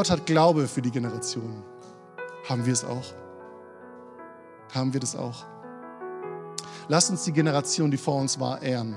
Gott 0.00 0.10
hat 0.10 0.24
Glaube 0.24 0.66
für 0.66 0.80
die 0.80 0.90
Generation. 0.90 1.62
Haben 2.48 2.64
wir 2.64 2.72
es 2.72 2.86
auch? 2.86 3.04
Haben 4.72 4.94
wir 4.94 5.00
das 5.00 5.14
auch? 5.14 5.44
Lass 6.88 7.10
uns 7.10 7.24
die 7.24 7.32
Generation, 7.32 7.90
die 7.90 7.98
vor 7.98 8.14
uns 8.14 8.40
war, 8.40 8.62
ehren. 8.62 8.94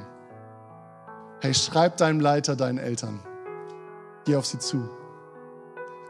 Hey, 1.41 1.53
schreib 1.53 1.97
deinem 1.97 2.21
Leiter, 2.21 2.55
deinen 2.55 2.77
Eltern. 2.77 3.19
Geh 4.23 4.37
auf 4.37 4.45
sie 4.45 4.59
zu. 4.59 4.89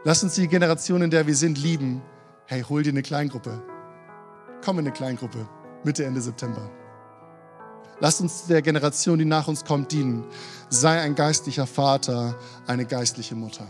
Lass 0.04 0.22
uns 0.22 0.36
die 0.36 0.46
Generation, 0.46 1.02
in 1.02 1.10
der 1.10 1.26
wir 1.26 1.34
sind, 1.34 1.58
lieben. 1.58 2.00
Hey, 2.46 2.62
hol 2.62 2.84
dir 2.84 2.90
eine 2.90 3.02
Kleingruppe. 3.02 3.60
Komm 4.64 4.78
in 4.78 4.86
eine 4.86 4.94
Kleingruppe. 4.94 5.48
Mitte, 5.82 6.04
Ende 6.04 6.20
September. 6.20 6.70
Lass 7.98 8.20
uns 8.20 8.46
der 8.46 8.62
Generation, 8.62 9.18
die 9.18 9.24
nach 9.24 9.48
uns 9.48 9.64
kommt, 9.64 9.90
dienen. 9.90 10.24
Sei 10.68 11.00
ein 11.00 11.16
geistlicher 11.16 11.66
Vater, 11.66 12.38
eine 12.68 12.86
geistliche 12.86 13.34
Mutter. 13.34 13.66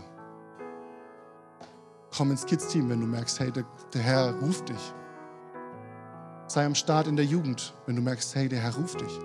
Komm 2.15 2.31
ins 2.31 2.45
Kids-Team, 2.45 2.89
wenn 2.89 3.01
du 3.01 3.07
merkst, 3.07 3.39
hey, 3.41 3.51
der, 3.51 3.65
der 3.93 4.01
Herr 4.01 4.33
ruft 4.35 4.69
dich. 4.69 4.93
Sei 6.47 6.65
am 6.65 6.75
Start 6.75 7.07
in 7.07 7.17
der 7.17 7.25
Jugend, 7.25 7.73
wenn 7.85 7.97
du 7.97 8.01
merkst, 8.01 8.33
hey, 8.35 8.47
der 8.47 8.59
Herr 8.59 8.75
ruft 8.75 9.01
dich. 9.01 9.19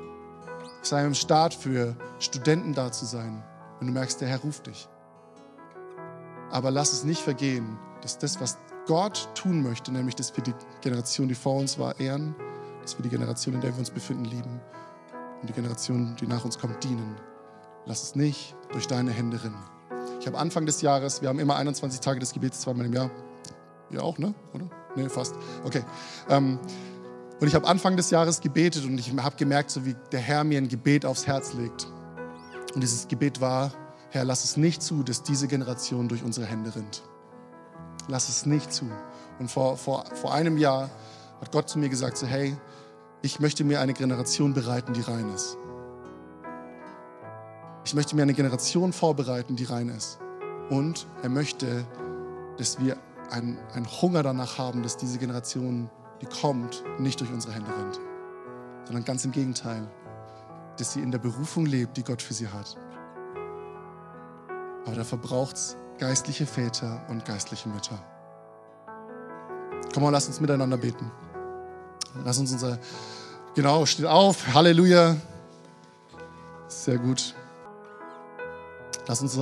Sei 0.83 1.05
am 1.05 1.15
Start 1.15 1.55
für 1.55 1.95
Studenten 2.19 2.75
da 2.75 2.91
zu 2.91 3.05
sein, 3.05 3.45
wenn 3.79 3.87
du 3.87 3.93
merkst, 3.93 4.21
der 4.21 4.29
Herr 4.29 4.41
ruft 4.41 4.67
dich. 4.67 4.89
Aber 6.51 6.73
lass 6.73 6.93
es 6.93 7.05
nicht 7.05 7.21
vergehen, 7.21 7.79
dass 8.03 8.19
das, 8.19 8.41
was 8.41 8.59
Gott 8.87 9.29
tun 9.35 9.63
möchte, 9.63 9.93
nämlich 9.93 10.17
dass 10.17 10.37
wir 10.37 10.43
die 10.43 10.55
Generation, 10.81 11.29
die 11.29 11.37
vor 11.37 11.55
uns 11.55 11.79
war, 11.79 11.99
ehren, 12.01 12.35
dass 12.83 12.99
wir 12.99 13.05
die 13.05 13.11
Generation, 13.11 13.55
in 13.55 13.61
der 13.61 13.73
wir 13.73 13.79
uns 13.79 13.91
befinden, 13.91 14.25
lieben 14.25 14.61
und 15.41 15.49
die 15.49 15.55
Generation, 15.55 16.17
die 16.17 16.27
nach 16.27 16.45
uns 16.45 16.59
kommt, 16.59 16.83
dienen. 16.83 17.15
Lass 17.87 18.03
es 18.03 18.15
nicht 18.17 18.57
durch 18.73 18.89
deine 18.89 19.13
Hände 19.13 19.43
rinnen. 19.43 19.80
Ich 20.21 20.27
habe 20.27 20.37
Anfang 20.37 20.67
des 20.67 20.83
Jahres, 20.83 21.23
wir 21.23 21.31
haben 21.31 21.39
immer 21.39 21.57
21 21.57 22.01
Tage 22.01 22.21
des 22.21 22.35
Gebets, 22.35 22.61
zweimal 22.61 22.85
im 22.85 22.93
Jahr. 22.93 23.11
Ihr 23.91 24.05
auch, 24.05 24.19
ne? 24.19 24.35
Oder? 24.53 24.67
Nee, 24.95 25.09
fast. 25.09 25.35
Okay. 25.65 25.83
Ähm, 26.29 26.59
und 27.41 27.49
ich 27.49 27.55
habe 27.55 27.67
Anfang 27.67 27.97
des 27.97 28.11
Jahres 28.11 28.43
gebetet 28.43 28.85
und 28.85 28.99
ich 28.99 29.11
habe 29.17 29.37
gemerkt, 29.37 29.71
so 29.71 29.87
wie 29.87 29.97
der 30.13 30.21
Herr 30.21 30.45
mir 30.45 30.59
ein 30.59 30.69
Gebet 30.69 31.07
aufs 31.07 31.27
Herz 31.27 31.55
legt. 31.55 31.89
Und 32.75 32.83
dieses 32.83 33.09
Gebet 33.09 33.41
war, 33.41 33.73
Herr, 34.11 34.25
lass 34.25 34.45
es 34.45 34.59
nicht 34.59 34.83
zu, 34.83 35.03
dass 35.03 35.23
diese 35.23 35.49
Generation 35.49 36.07
durch 36.07 36.23
unsere 36.23 36.45
Hände 36.45 36.75
rinnt. 36.75 37.03
Lass 38.09 38.29
es 38.29 38.45
nicht 38.45 38.73
zu. 38.75 38.85
Und 39.39 39.51
vor, 39.51 39.79
vor, 39.79 40.05
vor 40.15 40.35
einem 40.35 40.59
Jahr 40.59 40.91
hat 41.41 41.51
Gott 41.51 41.71
zu 41.71 41.79
mir 41.79 41.89
gesagt, 41.89 42.19
so, 42.19 42.27
hey, 42.27 42.55
ich 43.23 43.41
möchte 43.41 43.65
mir 43.65 43.81
eine 43.81 43.95
Generation 43.95 44.53
bereiten, 44.53 44.93
die 44.93 45.01
rein 45.01 45.33
ist. 45.35 45.57
Ich 47.85 47.95
möchte 47.95 48.15
mir 48.15 48.23
eine 48.23 48.35
Generation 48.35 48.93
vorbereiten, 48.93 49.57
die 49.57 49.65
rein 49.65 49.89
ist. 49.89 50.19
Und 50.69 51.07
er 51.23 51.29
möchte, 51.29 51.85
dass 52.59 52.79
wir 52.79 52.97
einen, 53.31 53.59
Hunger 54.01 54.23
danach 54.23 54.59
haben, 54.59 54.83
dass 54.83 54.97
diese 54.97 55.19
Generation, 55.19 55.91
die 56.21 56.27
kommt, 56.27 56.85
nicht 56.99 57.21
durch 57.21 57.33
unsere 57.33 57.55
Hände 57.55 57.71
rennt, 57.71 58.01
sondern 58.85 59.05
ganz 59.05 59.25
im 59.25 59.33
Gegenteil, 59.33 59.89
dass 60.79 60.93
sie 60.93 61.01
in 61.01 61.11
der 61.11 61.19
Berufung 61.19 61.67
lebt, 61.67 61.97
die 61.97 62.05
Gott 62.05 62.23
für 62.23 62.35
sie 62.35 62.49
hat. 62.49 62.77
Aber 64.87 64.97
dafür 64.97 65.19
braucht 65.19 65.57
es 65.57 65.77
geistliche 65.99 66.47
Väter 66.47 67.05
und 67.09 67.25
geistliche 67.25 67.69
Mütter. 67.69 67.99
Komm 69.93 70.03
mal, 70.03 70.11
lass 70.11 70.27
uns 70.27 70.41
miteinander 70.41 70.77
beten. 70.77 71.11
Lass 72.25 72.39
uns 72.39 72.53
unser, 72.53 72.79
genau, 73.55 73.87
steht 73.87 74.07
auf, 74.07 74.55
Halleluja. 74.55 75.17
Sehr 76.69 76.99
gut. 76.99 77.35
Lass 79.11 79.23
uns 79.23 79.41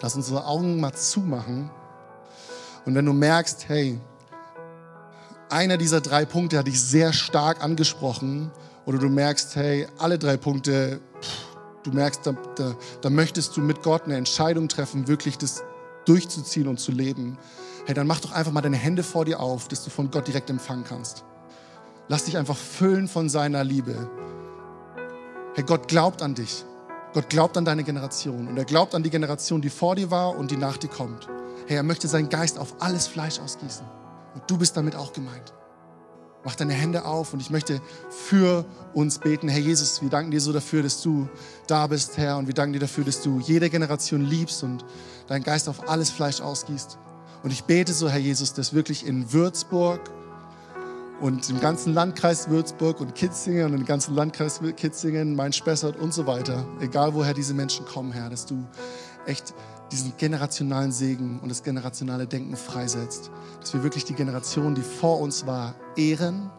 Lass 0.00 0.16
uns 0.16 0.28
unsere 0.30 0.46
Augen 0.46 0.80
mal 0.80 0.92
zumachen. 0.94 1.70
Und 2.84 2.96
wenn 2.96 3.04
du 3.04 3.12
merkst, 3.12 3.68
hey, 3.68 4.00
einer 5.48 5.76
dieser 5.76 6.00
drei 6.00 6.24
Punkte 6.24 6.58
hat 6.58 6.66
dich 6.66 6.82
sehr 6.82 7.12
stark 7.12 7.62
angesprochen 7.62 8.50
oder 8.84 8.98
du 8.98 9.08
merkst, 9.08 9.54
hey, 9.54 9.86
alle 9.96 10.18
drei 10.18 10.36
Punkte, 10.36 10.98
du 11.84 11.92
merkst, 11.92 12.26
da, 12.26 12.34
da, 12.56 12.74
da 13.00 13.10
möchtest 13.10 13.56
du 13.56 13.60
mit 13.60 13.84
Gott 13.84 14.06
eine 14.06 14.16
Entscheidung 14.16 14.68
treffen, 14.68 15.06
wirklich 15.06 15.38
das 15.38 15.62
durchzuziehen 16.04 16.66
und 16.66 16.80
zu 16.80 16.90
leben, 16.90 17.38
hey, 17.86 17.94
dann 17.94 18.08
mach 18.08 18.18
doch 18.18 18.32
einfach 18.32 18.50
mal 18.50 18.62
deine 18.62 18.76
Hände 18.76 19.04
vor 19.04 19.24
dir 19.24 19.38
auf, 19.38 19.68
dass 19.68 19.84
du 19.84 19.90
von 19.90 20.10
Gott 20.10 20.26
direkt 20.26 20.50
empfangen 20.50 20.82
kannst. 20.82 21.22
Lass 22.08 22.24
dich 22.24 22.36
einfach 22.36 22.56
füllen 22.56 23.06
von 23.06 23.28
seiner 23.28 23.62
Liebe. 23.62 24.10
Hey, 25.58 25.64
Gott 25.66 25.88
glaubt 25.88 26.22
an 26.22 26.36
dich. 26.36 26.64
Gott 27.14 27.28
glaubt 27.30 27.56
an 27.56 27.64
deine 27.64 27.82
Generation 27.82 28.46
und 28.46 28.56
er 28.56 28.64
glaubt 28.64 28.94
an 28.94 29.02
die 29.02 29.10
Generation, 29.10 29.60
die 29.60 29.70
vor 29.70 29.96
dir 29.96 30.08
war 30.08 30.38
und 30.38 30.52
die 30.52 30.56
nach 30.56 30.76
dir 30.76 30.86
kommt. 30.86 31.26
Hey, 31.66 31.78
er 31.78 31.82
möchte 31.82 32.06
seinen 32.06 32.28
Geist 32.28 32.60
auf 32.60 32.76
alles 32.78 33.08
Fleisch 33.08 33.40
ausgießen. 33.40 33.84
Und 34.34 34.48
du 34.48 34.56
bist 34.56 34.76
damit 34.76 34.94
auch 34.94 35.12
gemeint. 35.12 35.52
Mach 36.44 36.54
deine 36.54 36.74
Hände 36.74 37.04
auf 37.04 37.32
und 37.32 37.40
ich 37.40 37.50
möchte 37.50 37.82
für 38.08 38.66
uns 38.94 39.18
beten. 39.18 39.48
Herr 39.48 39.58
Jesus, 39.58 40.00
wir 40.00 40.08
danken 40.10 40.30
dir 40.30 40.40
so 40.40 40.52
dafür, 40.52 40.84
dass 40.84 41.02
du 41.02 41.28
da 41.66 41.88
bist, 41.88 42.16
Herr. 42.18 42.36
Und 42.36 42.46
wir 42.46 42.54
danken 42.54 42.74
dir 42.74 42.78
dafür, 42.78 43.02
dass 43.02 43.20
du 43.22 43.40
jede 43.40 43.68
Generation 43.68 44.24
liebst 44.24 44.62
und 44.62 44.84
deinen 45.26 45.42
Geist 45.42 45.68
auf 45.68 45.88
alles 45.88 46.08
Fleisch 46.10 46.40
ausgießt. 46.40 46.98
Und 47.42 47.52
ich 47.52 47.64
bete 47.64 47.92
so, 47.92 48.08
Herr 48.08 48.20
Jesus, 48.20 48.54
dass 48.54 48.74
wirklich 48.74 49.04
in 49.04 49.32
Würzburg 49.32 50.08
und 51.20 51.50
im 51.50 51.60
ganzen 51.60 51.94
Landkreis 51.94 52.48
Würzburg 52.48 53.00
und 53.00 53.14
Kitzingen 53.14 53.66
und 53.66 53.74
im 53.74 53.84
ganzen 53.84 54.14
Landkreis 54.14 54.60
Kitzingen, 54.76 55.34
mein 55.34 55.52
Spessart 55.52 55.96
und 55.96 56.14
so 56.14 56.26
weiter, 56.26 56.64
egal 56.80 57.14
woher 57.14 57.34
diese 57.34 57.54
Menschen 57.54 57.84
kommen, 57.86 58.12
Herr, 58.12 58.30
dass 58.30 58.46
du 58.46 58.64
echt 59.26 59.54
diesen 59.90 60.16
generationalen 60.16 60.92
Segen 60.92 61.40
und 61.40 61.48
das 61.48 61.62
generationale 61.62 62.26
Denken 62.26 62.56
freisetzt. 62.56 63.30
Dass 63.60 63.74
wir 63.74 63.82
wirklich 63.82 64.04
die 64.04 64.14
Generation, 64.14 64.74
die 64.74 64.82
vor 64.82 65.20
uns 65.20 65.46
war, 65.46 65.74
ehren. 65.96 66.50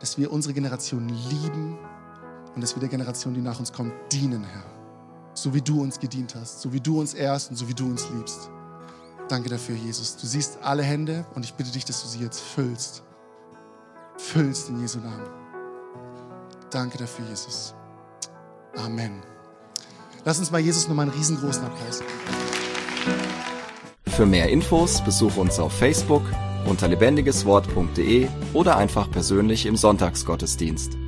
Dass 0.00 0.18
wir 0.18 0.32
unsere 0.32 0.54
Generation 0.54 1.08
lieben 1.08 1.78
und 2.54 2.62
dass 2.62 2.74
wir 2.74 2.80
der 2.80 2.88
Generation, 2.88 3.34
die 3.34 3.40
nach 3.40 3.58
uns 3.58 3.72
kommt, 3.72 3.92
dienen, 4.10 4.44
Herr. 4.44 4.64
so 5.34 5.54
wie 5.54 5.62
du 5.62 5.80
uns 5.80 6.00
gedient 6.00 6.34
hast, 6.34 6.60
so 6.60 6.72
wie 6.72 6.80
du 6.80 7.00
uns 7.00 7.14
ehrst 7.14 7.50
und 7.50 7.56
so 7.56 7.68
wie 7.68 7.74
du 7.74 7.86
uns 7.86 8.08
liebst. 8.10 8.50
Danke 9.28 9.48
dafür, 9.48 9.76
Jesus. 9.76 10.16
Du 10.16 10.26
siehst 10.26 10.58
alle 10.62 10.82
Hände 10.82 11.24
und 11.34 11.44
ich 11.44 11.54
bitte 11.54 11.70
dich, 11.70 11.84
dass 11.84 12.02
du 12.02 12.08
sie 12.08 12.18
jetzt 12.18 12.40
füllst. 12.40 13.02
Füllst 14.16 14.68
in 14.68 14.80
Jesu 14.80 14.98
Namen. 14.98 15.26
Danke 16.70 16.98
dafür, 16.98 17.24
Jesus. 17.28 17.74
Amen. 18.76 19.22
Lass 20.24 20.38
uns 20.38 20.50
mal 20.50 20.60
Jesus 20.60 20.88
nochmal 20.88 21.08
einen 21.08 21.16
riesengroßen 21.16 21.64
Applaus 21.64 21.98
geben. 22.00 22.10
Für 24.06 24.26
mehr 24.26 24.48
Infos 24.48 25.02
besuche 25.02 25.40
uns 25.40 25.58
auf 25.58 25.72
Facebook 25.72 26.22
unter 26.66 26.86
lebendigeswort.de 26.88 28.28
oder 28.52 28.76
einfach 28.76 29.10
persönlich 29.10 29.66
im 29.66 29.76
Sonntagsgottesdienst. 29.76 31.01